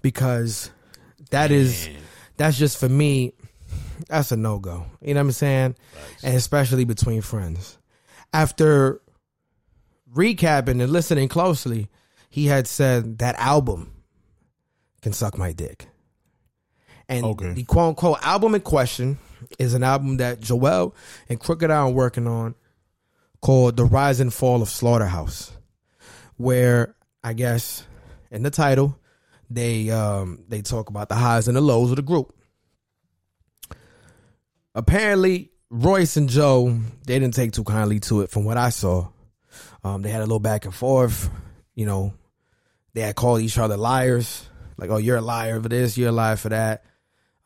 [0.03, 0.71] because
[1.31, 1.89] that is
[2.37, 3.33] that's just for me.
[4.09, 4.87] That's a no go.
[5.01, 5.77] You know what I'm saying?
[6.23, 7.79] And especially between friends.
[8.33, 9.01] After
[10.15, 11.89] recapping and listening closely,
[12.31, 13.93] he had said that album
[15.03, 15.87] can suck my dick.
[17.09, 17.53] And Okay.
[17.55, 19.19] the quote unquote album in question
[19.59, 20.95] is an album that Joel
[21.29, 22.55] and Crooked I are working on
[23.41, 25.53] called The Rise and Fall of Slaughterhouse.
[26.37, 27.87] Where I guess
[28.31, 28.99] in the title
[29.51, 32.35] they um they talk about the highs and the lows of the group.
[34.75, 39.09] Apparently Royce and Joe they didn't take too kindly to it from what I saw.
[39.83, 41.29] Um they had a little back and forth,
[41.75, 42.15] you know.
[42.95, 44.49] They had called each other liars.
[44.77, 46.85] Like, oh, you're a liar for this, you're a liar for that.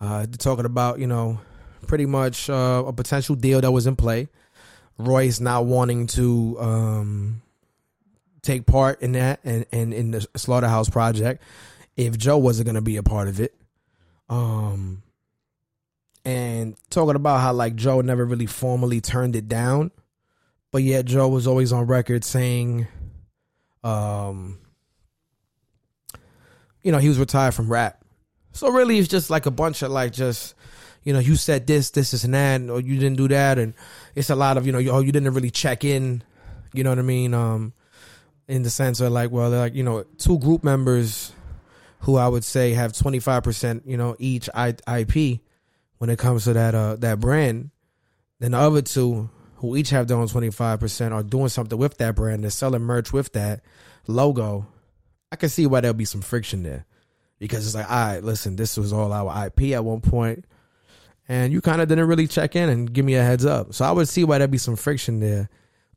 [0.00, 1.40] Uh, talking about, you know,
[1.86, 4.28] pretty much uh, a potential deal that was in play.
[4.98, 7.42] Royce not wanting to um,
[8.42, 11.42] take part in that and, and in the slaughterhouse project
[11.96, 13.54] if Joe wasn't going to be a part of it.
[14.28, 15.02] Um,
[16.24, 19.90] and talking about how like Joe never really formally turned it down,
[20.70, 22.86] but yet Joe was always on record saying,
[23.84, 24.58] um,
[26.82, 28.04] you know, he was retired from rap.
[28.52, 30.54] So really, it's just like a bunch of like just,
[31.04, 33.74] you know, you said this, this, this, and that, or you didn't do that, and
[34.14, 36.22] it's a lot of you know, you, oh, you didn't really check in.
[36.72, 37.34] You know what I mean?
[37.34, 37.72] Um,
[38.48, 41.32] in the sense of like, well, they're like you know, two group members
[42.00, 45.40] who I would say have twenty five percent, you know, each IP
[45.98, 47.70] when it comes to that uh that brand.
[48.38, 51.78] Then the other two who each have their own twenty five percent are doing something
[51.78, 52.42] with that brand.
[52.42, 53.60] They're selling merch with that
[54.06, 54.66] logo.
[55.30, 56.84] I can see why there'll be some friction there
[57.38, 60.44] because it's like, all right, listen, this was all our IP at one point,
[61.28, 63.74] and you kind of didn't really check in and give me a heads up.
[63.74, 65.48] So I would see why there'd be some friction there.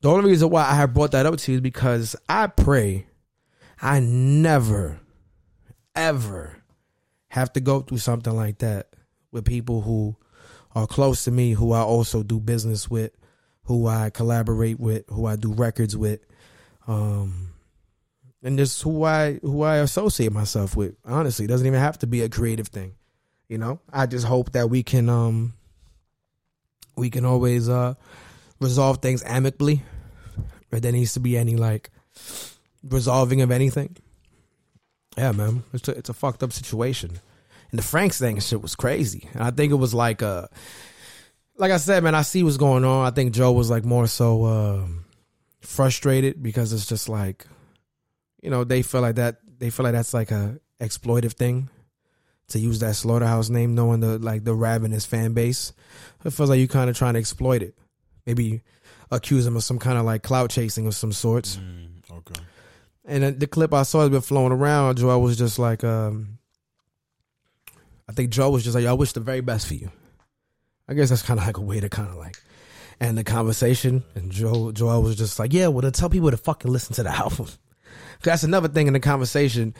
[0.01, 3.07] The only reason why I have brought that up to you is because I pray
[3.81, 4.99] I never,
[5.95, 6.61] ever
[7.29, 8.89] have to go through something like that
[9.31, 10.15] with people who
[10.73, 13.11] are close to me, who I also do business with,
[13.63, 16.19] who I collaborate with, who I do records with.
[16.87, 17.51] Um,
[18.43, 20.95] and just who I who I associate myself with.
[21.03, 22.93] Honestly, it doesn't even have to be a creative thing.
[23.47, 25.53] You know, I just hope that we can um
[26.95, 27.93] we can always uh
[28.59, 29.83] resolve things amicably.
[30.71, 31.89] If there needs to be any like
[32.83, 33.95] resolving of anything.
[35.17, 37.11] Yeah, man, it's a, it's a fucked up situation.
[37.71, 39.29] And the Franks thing shit was crazy.
[39.33, 40.47] And I think it was like uh
[41.57, 43.05] like I said, man, I see what's going on.
[43.05, 45.05] I think Joe was like more so um
[45.61, 47.45] frustrated because it's just like
[48.41, 51.69] you know, they feel like that they feel like that's like a exploitive thing
[52.49, 55.73] to use that slaughterhouse name, knowing the like the ravenous fan base.
[56.23, 57.75] It feels like you kind of trying to exploit it.
[58.25, 58.61] Maybe
[59.11, 61.59] accuse him of some kind of like clout chasing of some sorts.
[62.11, 62.41] Okay.
[63.05, 64.97] And the clip I saw has been flowing around.
[64.97, 66.39] Joel was just like, um,
[68.09, 69.91] I think Joe was just like, I wish the very best for you.
[70.87, 72.37] I guess that's kind of like a way to kind of like
[72.99, 74.03] end the conversation.
[74.15, 77.03] And Joe, Joel was just like, yeah, well, then tell people to fucking listen to
[77.03, 77.47] the album.
[78.23, 79.75] That's another thing in the conversation.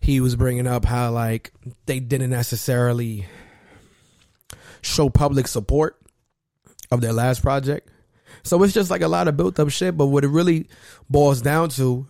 [0.00, 1.52] He was bringing up how like
[1.86, 3.26] they didn't necessarily
[4.82, 5.98] show public support
[6.90, 7.90] of their last project.
[8.42, 9.96] So it's just like a lot of built up shit.
[9.96, 10.68] But what it really
[11.10, 12.06] boils down to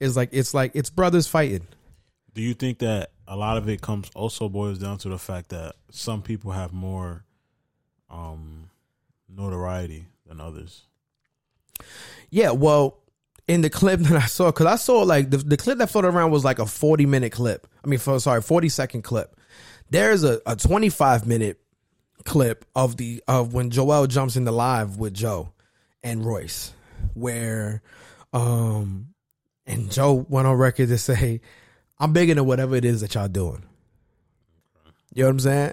[0.00, 1.66] is like it's like it's brothers fighting.
[2.34, 5.50] Do you think that a lot of it comes also boils down to the fact
[5.50, 7.24] that some people have more
[8.10, 8.70] um
[9.28, 10.84] notoriety than others?
[12.30, 12.98] Yeah, well,
[13.48, 16.08] in the clip that I saw, because I saw like the, the clip that floated
[16.08, 17.66] around was like a 40 minute clip.
[17.82, 19.34] I mean, for, sorry, 40 second clip.
[19.90, 21.58] There's a, a 25 minute
[22.24, 25.52] clip of the of when Joel jumps in the live with Joe
[26.02, 26.72] and Royce,
[27.14, 27.82] where
[28.32, 29.14] um
[29.66, 31.40] and Joe went on record to say,
[31.98, 33.64] I'm big into whatever it is that y'all doing.
[35.14, 35.72] You know what I'm saying?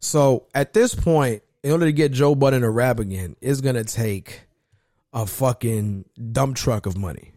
[0.00, 3.84] So at this point, in order to get Joe Budden to rap again, it's gonna
[3.84, 4.42] take
[5.14, 7.32] a fucking dump truck of money.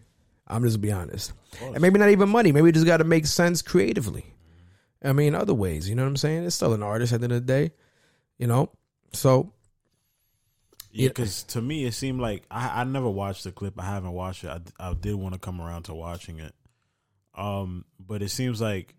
[0.47, 1.31] I'm just be honest.
[1.61, 2.51] And maybe not even money.
[2.51, 4.25] Maybe we just got to make sense creatively.
[5.03, 5.87] I mean, other ways.
[5.87, 6.45] You know what I'm saying?
[6.45, 7.71] It's still an artist at the end of the day.
[8.39, 8.71] You know?
[9.13, 9.53] So,
[10.91, 13.79] Yeah, because to me it seemed like I, I never watched the clip.
[13.79, 14.49] I haven't watched it.
[14.79, 16.53] I, I did want to come around to watching it.
[17.35, 18.95] Um, but it seems like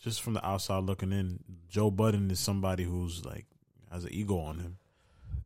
[0.00, 3.46] just from the outside looking in, Joe Budden is somebody who's like
[3.90, 4.78] has an ego on him.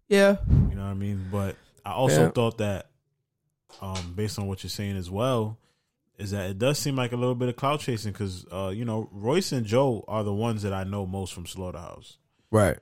[0.08, 0.36] Yeah.
[0.48, 1.26] You know what I mean?
[1.32, 1.56] But
[1.86, 2.30] I also Yeah.
[2.30, 2.90] thought that,
[3.80, 5.56] um, based on what you're saying as well,
[6.18, 8.84] is that it does seem like a little bit of clout chasing because, uh, you
[8.84, 12.18] know, Royce and Joe are the ones that I know most from Slaughterhouse.
[12.50, 12.78] Right.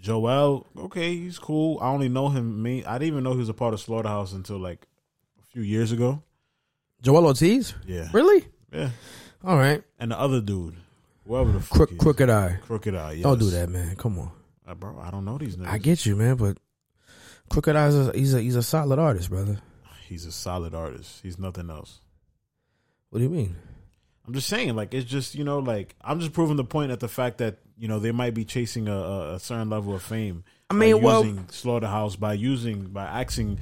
[0.00, 1.78] Joel, okay, he's cool.
[1.80, 2.62] I only know him.
[2.62, 4.86] Me, I didn't even know he was a part of Slaughterhouse until like
[5.42, 6.22] a few years ago.
[7.02, 7.74] Joel Ortiz?
[7.86, 8.46] Yeah, Really?
[8.72, 8.90] yeah.
[9.42, 9.82] All right.
[9.98, 10.76] And the other dude,
[11.26, 12.58] whoever the fuck Crook, Crooked I.
[12.62, 13.12] Crooked I.
[13.12, 13.22] Yes.
[13.22, 13.96] Don't do that, man.
[13.96, 14.30] Come on.
[14.66, 14.98] Uh, bro.
[14.98, 15.68] I don't know these names.
[15.70, 16.58] I get you, man, but
[17.54, 19.60] Crooked I's is he's a he's a solid artist, brother.
[20.08, 21.20] he's a solid artist.
[21.22, 22.00] He's nothing else.
[23.10, 23.54] What do you mean?
[24.26, 26.98] I'm just saying, like it's just you know, like I'm just proving the point at
[26.98, 30.02] the fact that you know they might be chasing a, a, a certain level of
[30.02, 30.42] fame.
[30.68, 33.60] I mean, by well- using Slaughterhouse by using by asking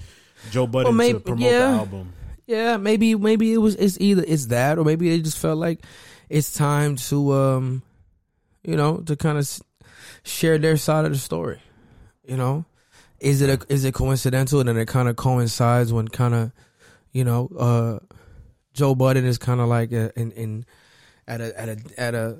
[0.50, 1.58] Joe Budden maybe- to promote yeah.
[1.58, 2.12] the album.
[2.46, 5.84] Yeah, maybe maybe it was it's either it's that or maybe they just felt like
[6.30, 7.82] it's time to um
[8.64, 9.60] you know to kind of
[10.24, 11.60] share their side of the story.
[12.24, 12.64] You know,
[13.22, 16.52] is it a, is it coincidental and it kind of coincides when kind of
[17.12, 17.98] you know uh
[18.74, 20.64] Joe Budden is kind of like a, in in
[21.28, 22.38] at a at a at a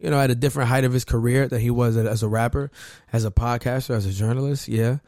[0.00, 2.70] you know at a different height of his career that he was as a rapper,
[3.12, 4.68] as a podcaster, as a journalist.
[4.68, 4.98] Yeah,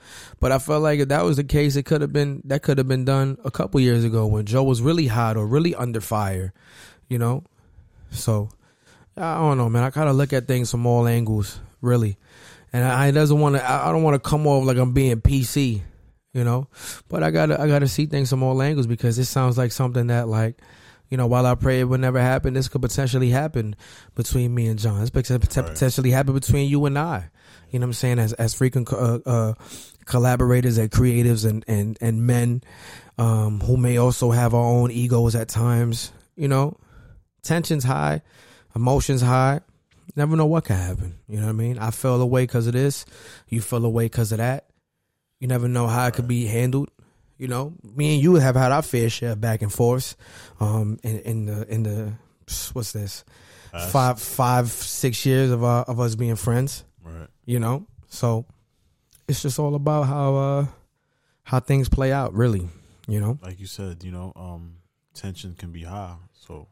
[0.40, 2.78] but I felt like if that was the case, it could have been that could
[2.78, 6.00] have been done a couple years ago when Joe was really hot or really under
[6.00, 6.52] fire,
[7.08, 7.44] you know.
[8.10, 8.50] So
[9.16, 9.82] I don't know, man.
[9.82, 12.18] I kind of look at things from all angles, really,
[12.76, 13.70] and I, I doesn't want to.
[13.70, 15.80] I don't want to come off like I'm being PC,
[16.34, 16.68] you know.
[17.08, 20.08] But I gotta I gotta see things from all angles because this sounds like something
[20.08, 20.60] that like.
[21.08, 23.76] You know, while I pray it would never happen, this could potentially happen
[24.16, 24.98] between me and John.
[24.98, 27.30] This could pot- potentially happen between you and I.
[27.70, 28.18] You know what I'm saying?
[28.18, 29.54] As as frequent uh, uh,
[30.04, 32.62] collaborators and creatives and and and men
[33.18, 36.12] um, who may also have our own egos at times.
[36.34, 36.76] You know,
[37.42, 38.22] tensions high,
[38.74, 39.60] emotions high.
[40.16, 41.18] Never know what can happen.
[41.28, 41.78] You know what I mean?
[41.78, 43.04] I fell away because of this.
[43.48, 44.66] You fell away because of that.
[45.38, 46.88] You never know how it could be handled.
[47.36, 50.16] You know, me and you have had our fair share back and forth.
[50.58, 52.12] Um, in, in the in the
[52.72, 53.24] what's this
[53.90, 57.26] five five six years of uh, of us being friends Right.
[57.44, 58.46] you know so
[59.28, 60.66] it's just all about how uh
[61.42, 62.68] how things play out really
[63.06, 64.76] you know Like you said, you know, um,
[65.12, 66.14] tension can be high.
[66.32, 66.68] So,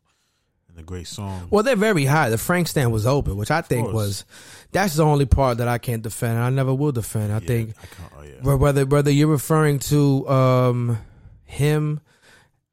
[0.75, 2.31] in the great song, well they're very high.
[2.31, 4.25] The frank stand was open which i think was
[4.73, 6.35] that's the only part that i can't defend.
[6.35, 7.33] And i never will defend.
[7.33, 10.99] I yeah, think I oh yeah, whether whether you're referring to um
[11.45, 12.01] him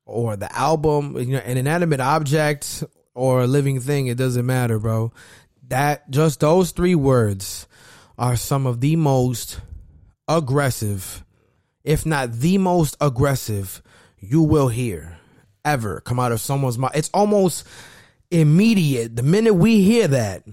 [0.05, 2.83] or the album you know an inanimate object
[3.13, 5.13] or a living thing it doesn't matter bro.
[5.67, 7.67] That just those three words
[8.17, 9.61] are some of the most
[10.27, 11.23] aggressive
[11.83, 13.83] if not the most aggressive
[14.19, 15.19] you will hear
[15.63, 16.95] ever come out of someone's mouth.
[16.95, 17.67] It's almost
[18.31, 20.43] immediate the minute we hear that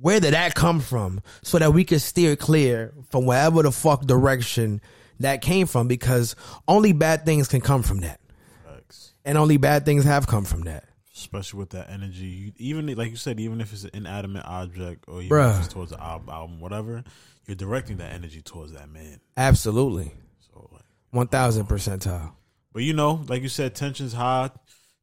[0.00, 4.02] where did that come from so that we can steer clear from wherever the fuck
[4.06, 4.80] direction
[5.20, 6.34] that came from because
[6.66, 8.20] only bad things can come from that
[8.64, 9.12] Facts.
[9.24, 10.84] and only bad things have come from that
[11.14, 12.26] especially with that energy.
[12.26, 15.54] You, even like you said, even if it's an inanimate object or even Bruh.
[15.58, 17.02] if it's towards the album, whatever,
[17.46, 19.18] you're directing that energy towards that man.
[19.36, 20.12] absolutely
[20.52, 20.82] So, like,
[21.12, 22.32] 1000 percentile
[22.76, 24.50] but you know, like you said, tensions high,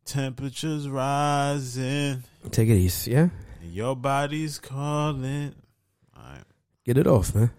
[0.05, 3.29] temperatures rising, take it easy yeah
[3.61, 5.55] your body's calling.
[6.15, 6.43] All right,
[6.85, 7.51] get it off man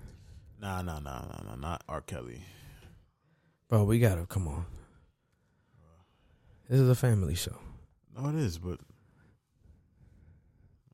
[0.61, 2.01] nah, nah, nah, nah, nah, not R.
[2.01, 2.41] Kelly.
[3.69, 4.65] bro we gotta come on
[6.69, 7.57] this is a family show
[8.17, 8.79] No, it is, but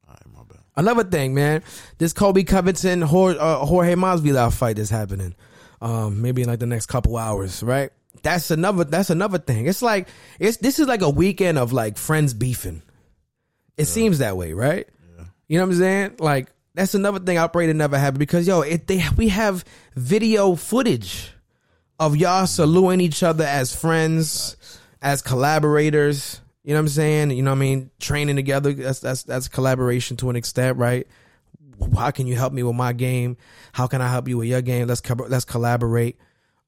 [0.07, 0.63] all right, my bad.
[0.77, 1.63] Another thing, man,
[1.99, 5.35] this Colby Covington Jorge, uh, Jorge Masvidal fight that's happening,
[5.81, 7.91] um, maybe in like the next couple hours, right?
[8.23, 8.85] That's another.
[8.85, 9.67] That's another thing.
[9.67, 10.09] It's like
[10.39, 12.83] it's this is like a weekend of like friends beefing.
[13.77, 14.87] It seems that way, right?
[15.49, 16.17] You know what I'm saying?
[16.19, 19.65] Like that's another thing I pray to never happen because yo, it they we have
[19.97, 21.33] video footage
[21.99, 24.57] of y'all saluting each other as friends,
[25.03, 26.41] as collaborators.
[26.63, 27.31] You know what I'm saying?
[27.31, 27.91] You know what I mean?
[27.99, 28.73] Training together.
[28.73, 31.07] That's that's that's collaboration to an extent, right?
[31.97, 33.37] How can you help me with my game?
[33.73, 34.87] How can I help you with your game?
[34.87, 36.19] Let's co- let's collaborate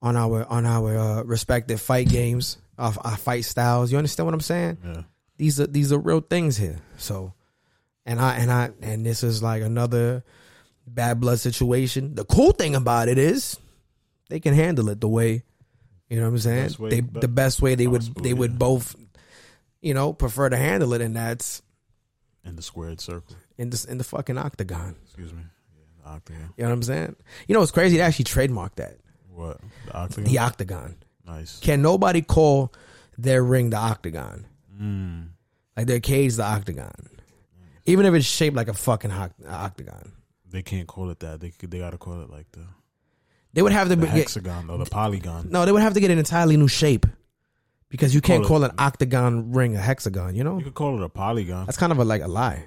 [0.02, 3.90] on our on our uh, respective fight games, our, our fight styles.
[3.92, 4.78] You understand what I'm saying?
[4.84, 5.02] Yeah,
[5.38, 6.78] these are these are real things here.
[6.98, 7.32] So,
[8.04, 10.24] and I and I and this is like another
[10.86, 12.14] bad blood situation.
[12.16, 13.56] The cool thing about it is
[14.28, 15.44] they can handle it the way
[16.08, 16.62] you know what I'm saying.
[16.64, 18.96] Best way- they the best way they would possible, they would both
[19.80, 21.62] you know prefer to handle it, and that's
[22.44, 23.36] in the squared circle.
[23.56, 24.96] in the in the fucking octagon.
[25.04, 25.42] Excuse me.
[26.04, 26.52] Yeah, octagon.
[26.56, 27.16] You know what I'm saying?
[27.46, 27.96] You know what's crazy?
[27.98, 28.96] They actually trademarked that
[29.34, 30.24] What the octagon?
[30.24, 30.96] the octagon.
[31.26, 31.58] nice.
[31.60, 32.72] Can nobody call
[33.18, 34.46] their ring the octagon?
[34.80, 35.28] Mm.
[35.76, 36.92] Like their cage the octagon,
[37.86, 39.10] even if it's shaped like a fucking
[39.48, 40.12] octagon.
[40.50, 41.40] They can't call it that.
[41.40, 42.66] They they gotta call it like the,
[43.54, 45.48] They would have to the get, hexagon or the polygon.
[45.50, 45.64] no.
[45.64, 47.06] They would have to get an entirely new shape
[47.88, 50.34] because you can't Call call it- an octagon ring a hexagon.
[50.34, 51.64] You know, You could call it a polygon.
[51.66, 52.64] that's kind of a, like a lie.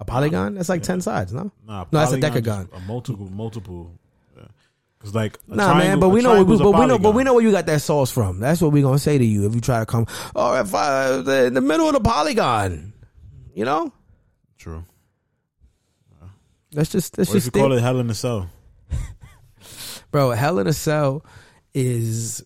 [0.00, 0.54] A polygon?
[0.54, 1.50] That's like ten sides, no?
[1.66, 2.68] Nah, No, that's a decagon.
[2.74, 3.92] A multiple, multiple.
[4.98, 7.50] Cause like Nah, man, but we know, but we know, but we know where you
[7.50, 8.40] got that sauce from.
[8.40, 10.06] That's what we gonna say to you if you try to come.
[10.34, 12.92] Oh, if I in the middle of the polygon,
[13.54, 13.92] you know,
[14.58, 14.84] True.
[16.72, 18.50] let's just let's What if just you call it Hell in a Cell?
[20.10, 20.30] bro.
[20.30, 21.24] Hell in a Cell
[21.74, 22.44] is.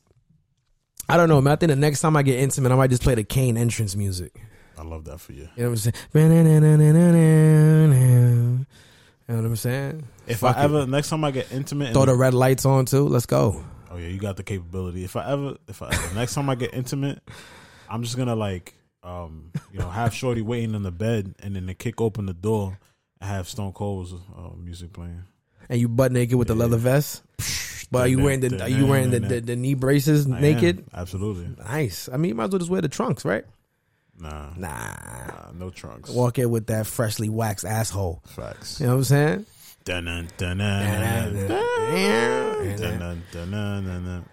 [1.08, 1.52] I don't know, man.
[1.52, 3.96] I think the next time I get intimate, I might just play the Kane entrance
[3.96, 4.32] music.
[4.78, 5.48] I love that for you.
[5.56, 5.94] You know what I'm saying?
[9.30, 10.02] You know what I'm saying?
[10.26, 10.64] If Fuck I it.
[10.64, 13.06] ever next time I get intimate, Throw the red lights on too.
[13.06, 13.64] Let's go.
[13.88, 15.04] oh yeah, you got the capability.
[15.04, 17.20] If I ever, if I the next time I get intimate,
[17.88, 18.74] I'm just gonna like,
[19.04, 22.34] um, you know, have Shorty waiting in the bed, and then to kick open the
[22.34, 22.80] door,
[23.20, 25.22] and have Stone Cold's uh, music playing.
[25.68, 27.22] And you butt naked with the leather vest.
[27.92, 30.42] But are you wearing the are you wearing the, the, the knee braces I am,
[30.42, 30.86] naked?
[30.92, 31.54] absolutely.
[31.64, 32.08] Nice.
[32.12, 33.44] I mean, you might as well just wear the trunks, right?
[34.20, 34.68] Nah, Nah.
[34.68, 36.10] nah, no trunks.
[36.10, 38.22] Walk in with that freshly waxed asshole.
[38.26, 38.78] Facts.
[38.80, 39.46] You know what I'm saying?
[39.84, 41.46] Dun-dun, dun-dun,
[43.32, 44.24] dun-dun.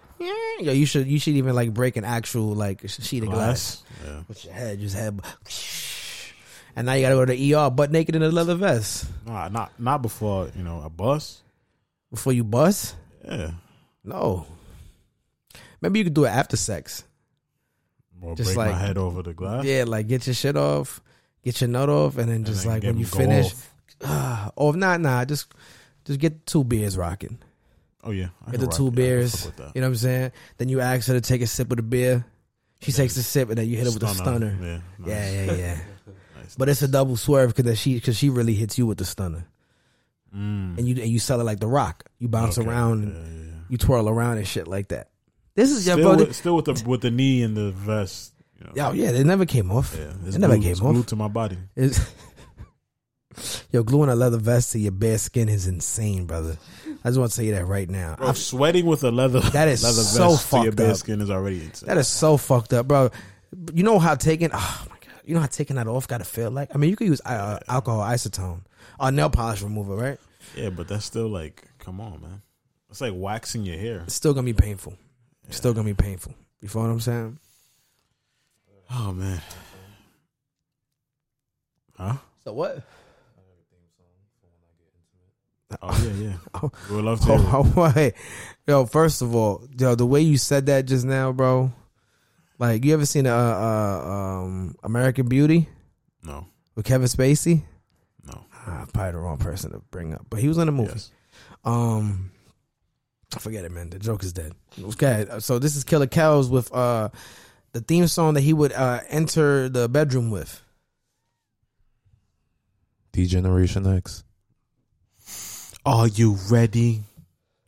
[0.60, 4.04] Yo, you should you should even like break an actual like sheet of glass, Glass.
[4.04, 4.22] Yeah.
[4.28, 5.20] with your head, just head.
[6.76, 9.48] And now you gotta go to the ER butt naked in a leather vest Nah,
[9.48, 11.42] not not before you know a bus.
[12.10, 12.94] before you bust.
[13.24, 13.52] Yeah.
[14.04, 14.46] No.
[15.80, 17.02] Maybe you could do it after sex.
[18.20, 19.64] Or Just break like- my head over the glass.
[19.64, 21.00] Yeah, like get your shit off,
[21.44, 23.52] get your nut off, and then just then like when you finish,
[24.04, 25.52] ah, or if not, nah, just
[26.04, 27.38] just get two beers rocking.
[28.02, 28.28] Oh yeah.
[28.46, 28.94] I Get the two it.
[28.94, 29.34] Beers.
[29.36, 29.72] fuck with that.
[29.74, 30.32] You know what I'm saying?
[30.56, 32.24] Then you ask her to take a sip of the beer.
[32.80, 34.56] She takes a sip, and then you hit her with the stunner.
[34.60, 34.78] Yeah.
[35.06, 35.48] Yeah, nice.
[35.48, 35.78] yeah, yeah.
[36.40, 36.54] Nice.
[36.56, 39.46] But it's a double swerve because she because she really hits you with the stunner,
[40.34, 40.78] Mm.
[40.78, 42.04] and you and you sell it like the Rock.
[42.18, 42.68] You bounce Okay.
[42.68, 43.52] around, yeah, yeah.
[43.68, 45.08] you twirl around and shit like that.
[45.58, 46.24] This is yeah, Still, bro.
[46.24, 48.32] with, still with the with the knee and the vest.
[48.60, 48.72] You know.
[48.76, 49.96] Yo, yeah, they never came off.
[49.98, 50.92] Yeah, it's It never glued- came it's off.
[50.92, 51.58] glued to my body.
[51.76, 51.98] It's,
[53.72, 56.56] yo, gluing a leather vest to your bare skin is insane, brother.
[57.04, 58.16] I just want to say that right now.
[58.16, 60.96] Bro, I'm sweating with a leather That is leather so vest to your bare up.
[60.96, 61.88] skin is already insane.
[61.88, 63.10] that is so fucked up, bro.
[63.74, 66.24] You know how taking oh my god, you know how taking that off got to
[66.24, 66.70] feel like.
[66.74, 68.60] I mean, you could use uh, alcohol isotone
[69.00, 70.18] or nail polish remover, right?
[70.56, 72.42] yeah, but that's still like, come on, man.
[72.90, 74.00] It's like waxing your hair.
[74.06, 74.94] It's still gonna be painful.
[75.48, 76.34] It's still gonna be painful.
[76.60, 77.38] You feel what I'm saying?
[78.90, 79.40] Oh man.
[81.96, 82.16] Huh?
[82.44, 82.82] So what?
[85.82, 86.36] Oh yeah, yeah.
[86.62, 86.70] Oh.
[86.88, 87.32] We would love to.
[87.32, 88.14] Oh, oh, wait.
[88.66, 91.72] Yo, first of all, yo, the way you said that just now, bro.
[92.58, 95.68] Like, you ever seen uh, uh um American Beauty
[96.24, 97.62] No, with Kevin Spacey?
[98.26, 98.44] no.
[98.66, 100.90] Ah, probably the wrong person to bring up, but he was in the movie.
[100.92, 101.10] Yes.
[101.64, 102.37] Um, I
[103.38, 103.90] forget it, man.
[103.90, 104.52] The joke is dead.
[104.80, 107.10] Okay, so this is Killer Cows with uh
[107.72, 110.62] the theme song that he would uh enter the bedroom with.
[113.12, 114.24] D Generation X.
[115.84, 117.02] Are you ready?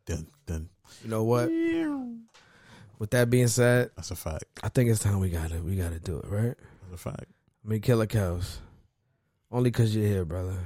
[0.07, 0.69] Dun, dun.
[1.03, 1.51] You know what?
[2.99, 4.45] With that being said, That's a fact.
[4.63, 5.65] I think it's time we got it.
[5.65, 6.55] we gotta do it, right?
[6.91, 7.27] That's a fact.
[7.65, 8.59] I mean, Killer Cows.
[9.51, 10.57] Only cause you're here, brother.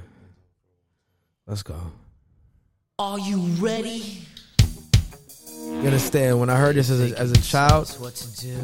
[1.47, 1.79] Let's go.
[2.99, 4.21] Are you ready?
[5.81, 6.39] You understand?
[6.39, 8.55] When I heard this as a, as a child, What to do?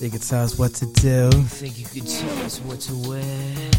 [0.00, 1.30] they could tell us what to do.
[1.30, 3.70] Think you could tell us what to wear?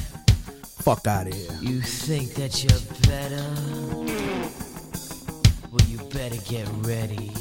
[0.83, 1.49] Fuck out of here.
[1.61, 2.79] You think that you're
[3.09, 3.43] better?
[5.71, 7.31] Well, you better get ready.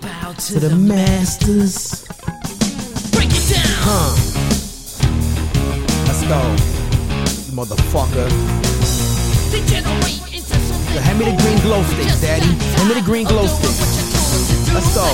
[0.00, 2.06] Bow to, To the masters.
[3.12, 3.64] Break it down.
[3.84, 4.14] Huh.
[6.06, 6.40] Let's go.
[7.54, 8.73] Motherfucker.
[9.54, 12.46] Yo, hand me the green glow sticks, daddy.
[12.76, 13.78] Hand me the green glow sticks.
[14.74, 15.06] Let's go.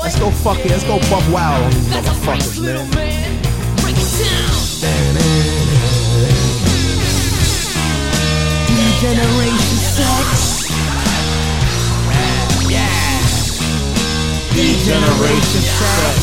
[0.00, 0.70] Let's go fuck it.
[0.70, 3.16] Let's go buff wild on these motherfuckers, man.
[9.00, 10.70] Generation sex.
[12.70, 13.20] Yeah.
[14.84, 16.16] Generation sex.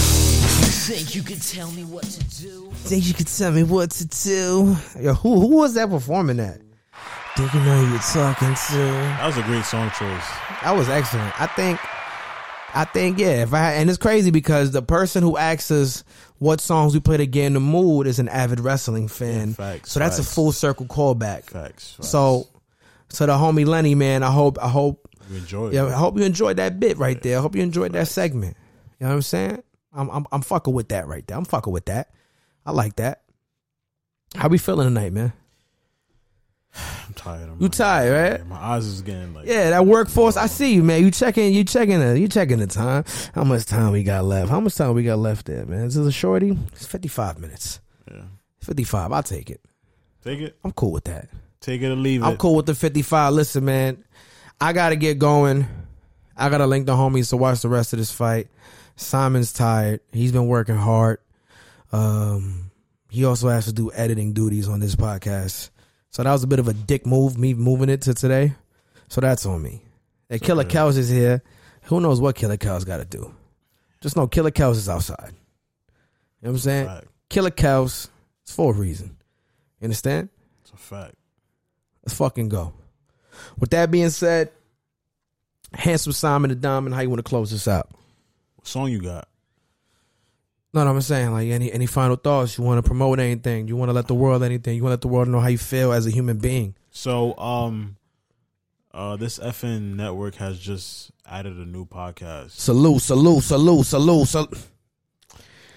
[0.60, 2.72] You think you could tell me what to do?
[2.86, 4.76] Think you could tell me what to do?
[5.00, 6.62] Yo, who who was that performing that?
[7.36, 8.78] You know you're talking to?
[8.78, 10.28] That was a great song choice.
[10.62, 11.42] That was excellent.
[11.42, 11.80] I think,
[12.76, 13.42] I think, yeah.
[13.42, 16.04] If I and it's crazy because the person who asks us
[16.38, 19.50] what songs we play to get the mood is an avid wrestling fan.
[19.50, 21.46] Yeah, facts, so that's a full circle callback.
[21.46, 21.94] Facts.
[21.94, 22.08] facts.
[22.08, 22.50] So,
[23.10, 25.74] so the homie Lenny, man, I hope, I hope, you enjoy it.
[25.74, 27.40] yeah, I hope you enjoyed that bit right there.
[27.40, 28.56] I hope you enjoyed that segment.
[29.00, 29.64] You know what I'm saying?
[29.92, 31.36] I'm, I'm, I'm fucking with that right there.
[31.36, 32.12] I'm fucking with that.
[32.64, 33.24] I like that.
[34.36, 35.34] How we feeling tonight, man?
[37.08, 37.50] I'm tired.
[37.50, 38.40] I'm You tired, right?
[38.40, 40.38] Yeah, my eyes is getting like Yeah, that workforce.
[40.38, 41.04] I see you, man.
[41.04, 43.04] You checking, you checking the, you checking the time.
[43.36, 44.50] How much time we got left?
[44.50, 45.86] How much time we got left there, man?
[45.86, 46.58] This is this a shorty?
[46.72, 47.80] It's fifty five minutes.
[48.10, 48.24] Yeah.
[48.60, 49.12] Fifty five.
[49.12, 49.62] I'll take it.
[50.24, 51.28] Take it, I'm cool with that.
[51.60, 52.26] take it or leave it.
[52.26, 53.34] I'm cool with the 55.
[53.34, 54.02] Listen, man,
[54.62, 55.68] I got to get going.
[56.38, 58.48] I got to link the homies to watch the rest of this fight.
[58.96, 60.00] Simon's tired.
[60.14, 61.20] He's been working hard.
[61.92, 62.72] Um,
[63.10, 65.70] he also has to do editing duties on this podcast.
[66.14, 68.54] So that was a bit of a dick move, me moving it to today.
[69.08, 69.82] So that's on me.
[70.30, 71.42] And Killer Cows is here.
[71.86, 73.34] Who knows what Killer Cows got to do?
[74.00, 75.32] Just know Killer Cows is outside.
[75.32, 76.86] You know what I'm saying?
[76.86, 77.08] Fact.
[77.30, 78.10] Killer Cows,
[78.44, 79.18] it's for a reason.
[79.82, 80.30] You understand?
[80.62, 81.16] It's a fact.
[82.06, 82.74] Let's fucking go.
[83.58, 84.52] With that being said,
[85.74, 87.90] handsome Simon the Diamond, how you want to close this out?
[88.58, 89.28] What song you got?
[90.74, 92.58] No, no, I'm saying like any any final thoughts?
[92.58, 93.68] You want to promote anything?
[93.68, 94.76] You want to let the world anything?
[94.76, 96.76] You want to let the world know how you feel as a human being?
[96.90, 97.98] So, um,
[98.92, 104.58] uh, this FN network has just added a new podcast, Salute, salute, salute, salute, salute.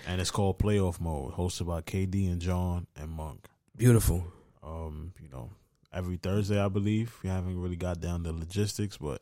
[0.07, 3.47] and it's called Playoff Mode, hosted by KD and John and Monk.
[3.77, 4.27] Beautiful.
[4.63, 5.51] Um, you know,
[5.93, 7.19] every Thursday, I believe.
[7.23, 9.21] We haven't really got down the logistics, but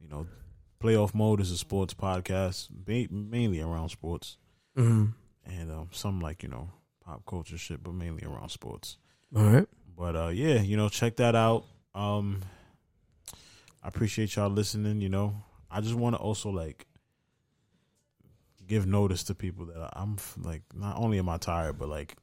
[0.00, 0.26] you know,
[0.80, 4.36] Playoff Mode is a sports podcast, ba- mainly around sports,
[4.76, 5.06] hmm
[5.46, 6.70] and um, some like you know
[7.04, 8.96] pop culture shit, but mainly around sports.
[9.34, 9.66] All right.
[9.96, 11.64] But uh, yeah, you know, check that out.
[11.94, 12.42] Um,
[13.82, 15.00] I appreciate y'all listening.
[15.00, 16.86] You know, I just want to also like
[18.66, 22.16] give notice to people that I'm like, not only am I tired, but like,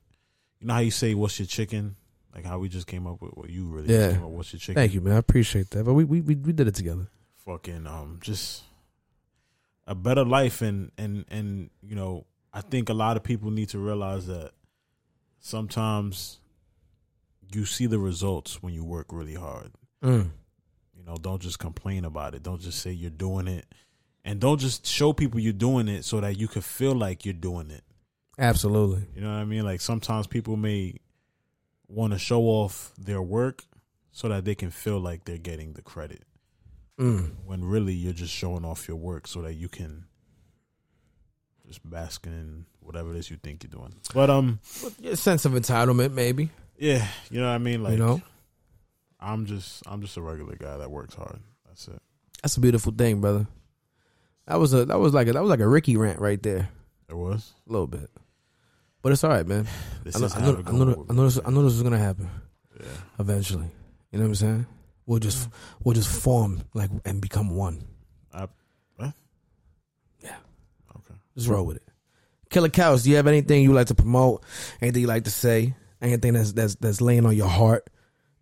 [0.59, 1.95] you know how you say, "What's your chicken?"
[2.35, 4.11] Like how we just came up with what you really Yeah.
[4.13, 4.29] came up.
[4.29, 4.75] What's your chicken?
[4.75, 5.13] Thank you, man.
[5.13, 5.83] I appreciate that.
[5.85, 7.07] But we we we, we did it together.
[7.45, 8.63] Fucking um, just
[9.87, 13.69] a better life, and and and you know, I think a lot of people need
[13.69, 14.51] to realize that
[15.39, 16.39] sometimes
[17.51, 19.71] you see the results when you work really hard.
[20.03, 20.29] Mm.
[20.95, 22.43] You know, don't just complain about it.
[22.43, 23.65] Don't just say you're doing it.
[24.23, 27.33] And don't just show people you're doing it so that you can feel like you're
[27.33, 27.83] doing it.
[28.37, 29.07] Absolutely.
[29.15, 29.63] You know what I mean?
[29.63, 30.95] Like sometimes people may
[31.87, 33.65] want to show off their work
[34.11, 36.23] so that they can feel like they're getting the credit.
[36.99, 37.31] Mm.
[37.45, 40.05] When really you're just showing off your work so that you can
[41.73, 43.93] just bask in whatever it is you think you're doing.
[44.13, 44.59] But um
[45.03, 46.49] A sense of entitlement, maybe.
[46.77, 47.83] yeah, you know what I mean?
[47.83, 48.21] Like you know,
[49.19, 51.39] I'm just I'm just a regular guy that works hard.
[51.67, 52.01] That's it.
[52.41, 53.47] that's a beautiful thing, brother.
[54.47, 56.69] That was a that was like a, that was like a Ricky rant right there,
[57.09, 57.53] It was.
[57.67, 58.09] a little bit.
[59.01, 59.67] But it's all right, man.
[60.03, 61.43] This I know, is I how know, I know, with I know, this, me.
[61.45, 62.29] I know this was gonna happen
[62.79, 62.85] Yeah.
[63.19, 63.67] eventually.
[64.11, 64.65] You know what I'm saying?
[65.05, 65.49] We'll just
[65.83, 67.83] we'll just form like and become one.
[68.33, 68.47] I,
[68.97, 69.13] what?
[70.21, 70.35] Yeah.
[70.97, 71.15] Okay.
[71.35, 71.83] Just roll with it.
[72.49, 74.43] Killer Cows, do you have anything you like to promote?
[74.81, 75.75] Anything you like to say?
[76.01, 77.89] Anything that's that's that's laying on your heart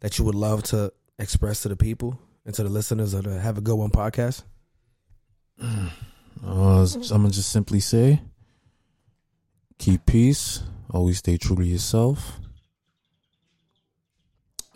[0.02, 3.40] that you would love to express to the people and to the listeners of the
[3.40, 4.44] Have a Good One podcast?
[5.62, 5.90] Uh,
[6.44, 8.22] I'm gonna just simply say,
[9.78, 10.64] keep peace.
[10.90, 12.40] Always stay true to yourself.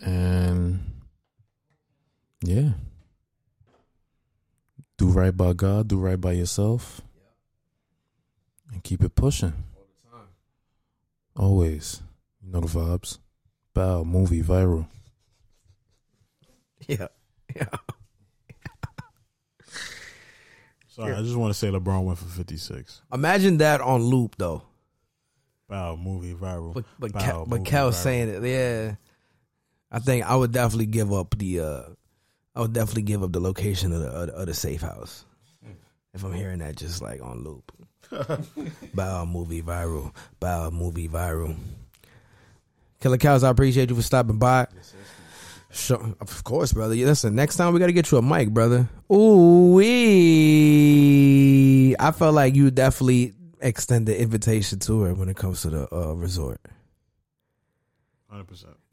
[0.01, 0.79] And
[2.41, 2.69] yeah,
[4.97, 5.87] do right by God.
[5.87, 7.01] Do right by yourself.
[8.71, 9.53] And keep it pushing.
[11.37, 12.01] Always,
[12.41, 13.19] you know the vibes.
[13.73, 14.87] Bow movie viral.
[16.87, 17.07] Yeah.
[17.55, 17.65] Yeah.
[20.87, 23.01] Sorry, I just want to say LeBron went for 56.
[23.13, 24.61] Imagine that on loop though.
[25.69, 26.73] Wow, movie viral.
[26.73, 27.93] But but Bow, Cal, but movie Cal viral.
[27.95, 28.95] saying it, yeah.
[29.91, 31.59] I think I would definitely give up the.
[31.59, 31.81] uh
[32.55, 35.25] I would definitely give up the location of the of the, of the safe house
[36.13, 37.71] if I'm hearing that just like on loop.
[38.93, 40.13] Bow movie viral.
[40.39, 41.55] Bow movie viral.
[43.01, 44.67] Killer Cows, I appreciate you for stopping by.
[45.71, 46.95] Sure, of course, brother.
[46.95, 48.87] Yeah, Listen, next time we got to get you a mic, brother.
[49.11, 49.85] Ooh, wee.
[51.99, 55.93] I felt like you definitely extend the invitation to her when it comes to the
[55.93, 56.61] uh, resort.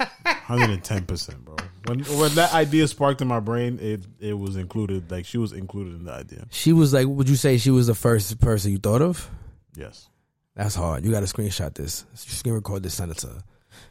[0.00, 0.82] 100%.
[0.82, 1.56] 110%, bro.
[1.86, 5.10] When when that idea sparked in my brain, it it was included.
[5.10, 6.46] Like she was included in the idea.
[6.50, 9.30] She was like, would you say she was the first person you thought of?
[9.76, 10.08] Yes.
[10.56, 11.04] That's hard.
[11.04, 12.06] You got to screenshot this.
[12.14, 13.42] Screen record this, send it to her.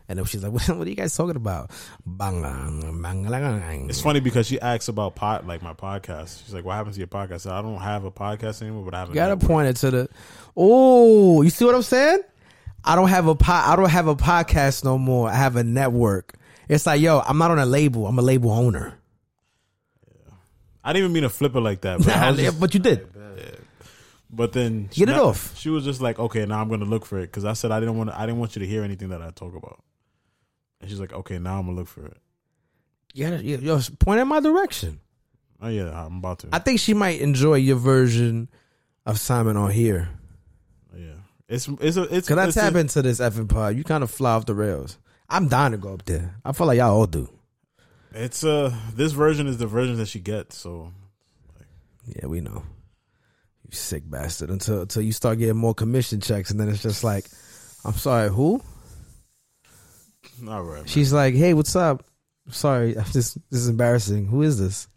[0.08, 1.72] And then she's like, what, what are you guys talking about?
[3.90, 6.44] It's funny because she asks about pod, like my podcast.
[6.44, 8.86] She's like, "What happened to your podcast?" I, said, I don't have a podcast anymore,
[8.86, 9.10] but I have.
[9.10, 10.10] You gotta point it to the.
[10.56, 12.22] Oh, you see what I'm saying?
[12.86, 15.30] I don't have a po- I don't have a podcast no more.
[15.30, 16.36] I have a network.
[16.68, 18.08] It's like, yo, I'm not on a label.
[18.08, 18.98] I'm a label owner.
[20.84, 23.08] I didn't even mean to flip it like that, but, Nah, just- but you did.
[24.30, 25.58] But then Get it not- off.
[25.58, 27.80] She was just like, okay, now I'm gonna look for it because I said I
[27.80, 29.84] didn't want to, I didn't want you to hear anything that I talk about.
[30.82, 32.18] And she's like, okay, now I'm gonna look for it.
[33.14, 35.00] Yeah, yo, yo, point in my direction.
[35.62, 36.50] Oh yeah, I'm about to.
[36.52, 38.50] I think she might enjoy your version
[39.06, 40.10] of Simon on here.
[41.54, 43.84] Yeah, it's it's a it's Cause I it's tap a- into this effing pod, you
[43.84, 44.98] kind of fly off the rails.
[45.30, 46.36] I'm dying to go up there.
[46.46, 47.30] I feel like y'all all do.
[48.14, 50.58] It's uh this version is the version that she gets.
[50.58, 50.92] So
[52.06, 52.64] Yeah, we know.
[53.68, 54.50] You sick bastard.
[54.50, 57.26] Until until you start getting more commission checks, and then it's just like,
[57.86, 58.62] I'm sorry, who?
[60.48, 60.86] all right, man.
[60.86, 62.04] She's like, hey, what's up?
[62.50, 64.28] Sorry, I'm just this is embarrassing.
[64.28, 64.88] Who is this?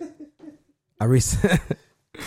[1.00, 1.58] I recently.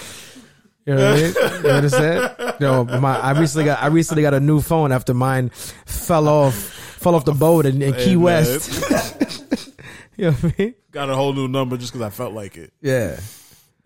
[0.90, 1.64] You know what I mean?
[1.64, 2.36] You understand?
[2.60, 6.56] No, my I recently got I recently got a new phone after mine fell off
[6.56, 8.82] fell off the boat in, in Key West.
[10.18, 10.76] you know what I mean?
[10.92, 12.74] got a whole new number just because I felt like it.
[12.82, 13.18] Yeah.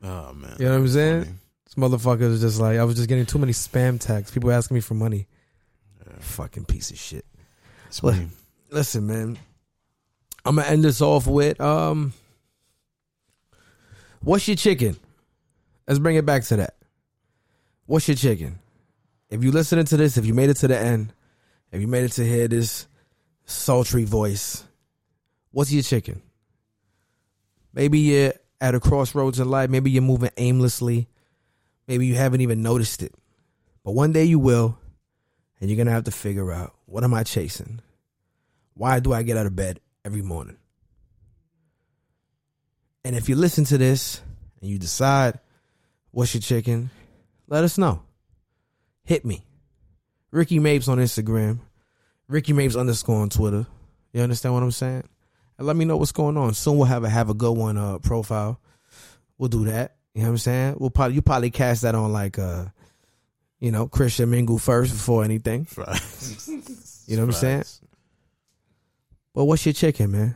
[0.02, 1.24] Oh man, You know what I'm saying?
[1.26, 1.36] Funny.
[1.66, 4.34] This motherfucker was just like I was just getting too many spam texts.
[4.34, 5.28] People asking me for money.
[6.20, 7.26] Fucking piece of shit.
[7.92, 8.30] Funny.
[8.72, 9.38] Listen, man.
[10.46, 12.14] I'm gonna end this off with um
[14.22, 14.98] What's your chicken?
[15.88, 16.74] Let's bring it back to that.
[17.86, 18.60] What's your chicken?
[19.30, 21.14] If you listening to this, if you made it to the end,
[21.72, 22.88] if you made it to hear this
[23.46, 24.64] sultry voice,
[25.52, 26.22] what's your chicken?
[27.74, 31.08] Maybe you're at a crossroads in life, maybe you're moving aimlessly,
[31.88, 33.14] maybe you haven't even noticed it.
[33.84, 34.78] But one day you will,
[35.60, 37.82] and you're gonna have to figure out what am I chasing?
[38.76, 40.58] Why do I get out of bed every morning?
[43.04, 44.22] And if you listen to this
[44.62, 45.40] and you decide
[46.12, 46.90] what's your chicken,
[47.48, 48.02] let us know.
[49.04, 49.46] Hit me.
[50.32, 51.60] Ricky Mapes on Instagram.
[52.28, 53.68] Ricky Mapes underscore on Twitter.
[54.14, 55.04] You understand what I'm saying?
[55.58, 56.54] And let me know what's going on.
[56.54, 58.60] Soon we'll have a have a good one uh profile.
[59.38, 59.96] We'll do that.
[60.14, 60.76] You know what I'm saying?
[60.80, 62.66] We'll probably you probably cast that on like uh
[63.60, 65.68] you know, Christian Mingle first before anything.
[65.78, 66.02] Right.
[67.08, 67.64] You know what I'm saying?
[69.34, 70.36] But what's your chicken, man?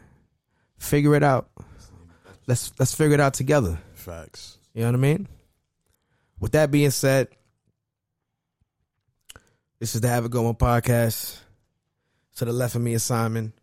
[0.77, 1.49] Figure it out.
[2.45, 3.79] Let's let's figure it out together.
[3.93, 4.57] Facts.
[4.73, 5.27] You know what I mean?
[6.39, 7.29] With that being said,
[9.79, 11.38] this is the Have a Going podcast.
[12.38, 13.53] To the left of me is Simon.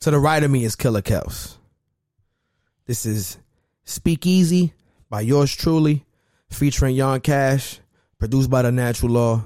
[0.00, 1.56] To the right of me is Killer Kels.
[2.86, 3.38] This is
[3.84, 4.72] Speakeasy
[5.08, 6.04] by yours truly,
[6.50, 7.78] featuring Yon Cash,
[8.18, 9.44] produced by the Natural Law.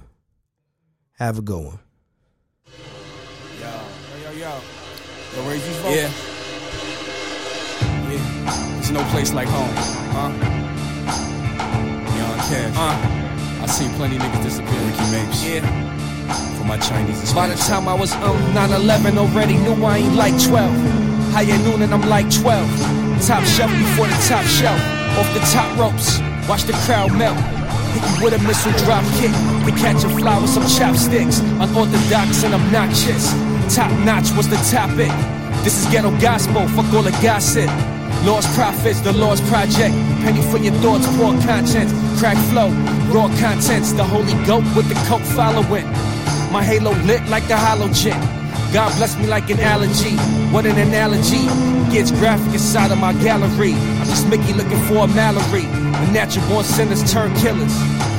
[1.19, 1.79] Have a good one.
[3.61, 3.83] Yo,
[4.23, 4.61] yo, yo.
[5.37, 5.97] Yo, raise these vocals.
[5.97, 6.11] Yeah.
[8.11, 8.73] Yeah.
[8.77, 9.75] There's no place like home.
[9.77, 10.60] Huh?
[12.51, 12.75] Cash.
[12.77, 13.63] Uh.
[13.63, 14.81] I seen plenty niggas disappear.
[14.83, 15.45] Ricky Mapes.
[15.47, 15.63] Yeah.
[16.59, 20.35] For my Chinese By the time I was um 9-11, already knew I ain't like
[20.43, 21.31] 12.
[21.31, 22.67] Higher noon and I'm like 12.
[23.27, 24.81] Top shelf before the top shelf.
[25.19, 27.39] Off the top ropes, watch the crowd melt.
[27.95, 29.31] Hit you with a missile drop kick.
[29.67, 31.39] To catch a fly with some chopsticks.
[31.63, 33.31] Unorthodox and obnoxious.
[33.75, 35.13] Top notch was the topic.
[35.63, 37.71] This is ghetto gospel, fuck all the gossip.
[38.25, 39.95] Lost profits, the Lord's project.
[40.23, 41.91] Penny for your thoughts, poor conscience.
[42.21, 42.69] Crack flow,
[43.15, 43.93] raw contents.
[43.93, 45.87] The holy goat with the coke following.
[46.53, 48.21] My halo lit like the halogen.
[48.75, 50.17] God bless me like an allergy.
[50.53, 51.47] What an analogy.
[51.91, 53.73] Gets graphic inside of my gallery.
[53.73, 55.63] I'm just Mickey looking for a Mallory.
[55.63, 57.75] The natural born sinners turn killers.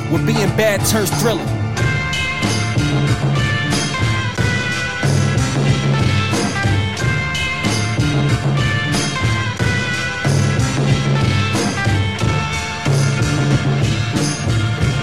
[0.10, 1.61] Where being bad turns thriller.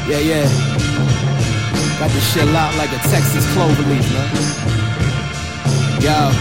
[0.09, 0.49] Yeah, yeah.
[1.99, 4.33] Got the shit locked like a Texas clover leaf, man.
[6.01, 6.33] Yo,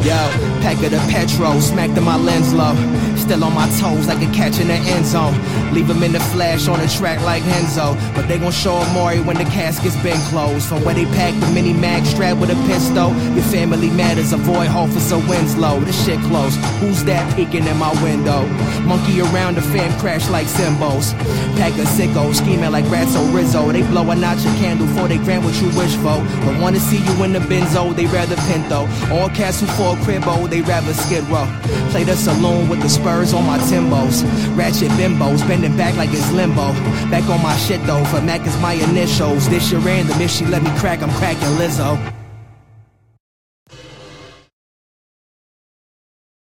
[0.00, 0.16] yo,
[0.64, 2.74] pack of the petro, smacked in my lens low.
[3.16, 5.34] Still on my toes like a catch in the end zone.
[5.72, 7.94] Leave them in the flash on the track like Henzo.
[8.14, 10.68] But they gon' show Amari when the casket's been closed.
[10.68, 13.14] From where they pack the mini mag strap with a pistol.
[13.34, 15.80] Your family matters, avoid Officer Winslow.
[15.80, 16.56] This shit close.
[16.80, 18.46] Who's that peeking in my window?
[18.86, 21.12] Monkey around the fam crash like cymbals.
[21.60, 23.70] Pack of sickos, scheming like Ratso Rizzo.
[23.72, 26.18] They blow a notch a candle for they grant what you wish for.
[26.44, 28.88] But wanna see you in the benzo, they rather pinto.
[29.14, 31.46] All cats who fall cribbo, they rather skid row.
[31.90, 34.24] Play the saloon with the spurs on my timbos.
[34.56, 36.72] Ratchet bimbos, bending back like it's limbo.
[37.10, 39.48] Back on my shit though, for Mac is my initials.
[39.48, 42.19] This year and the she let me crack, I'm cracking Lizzo.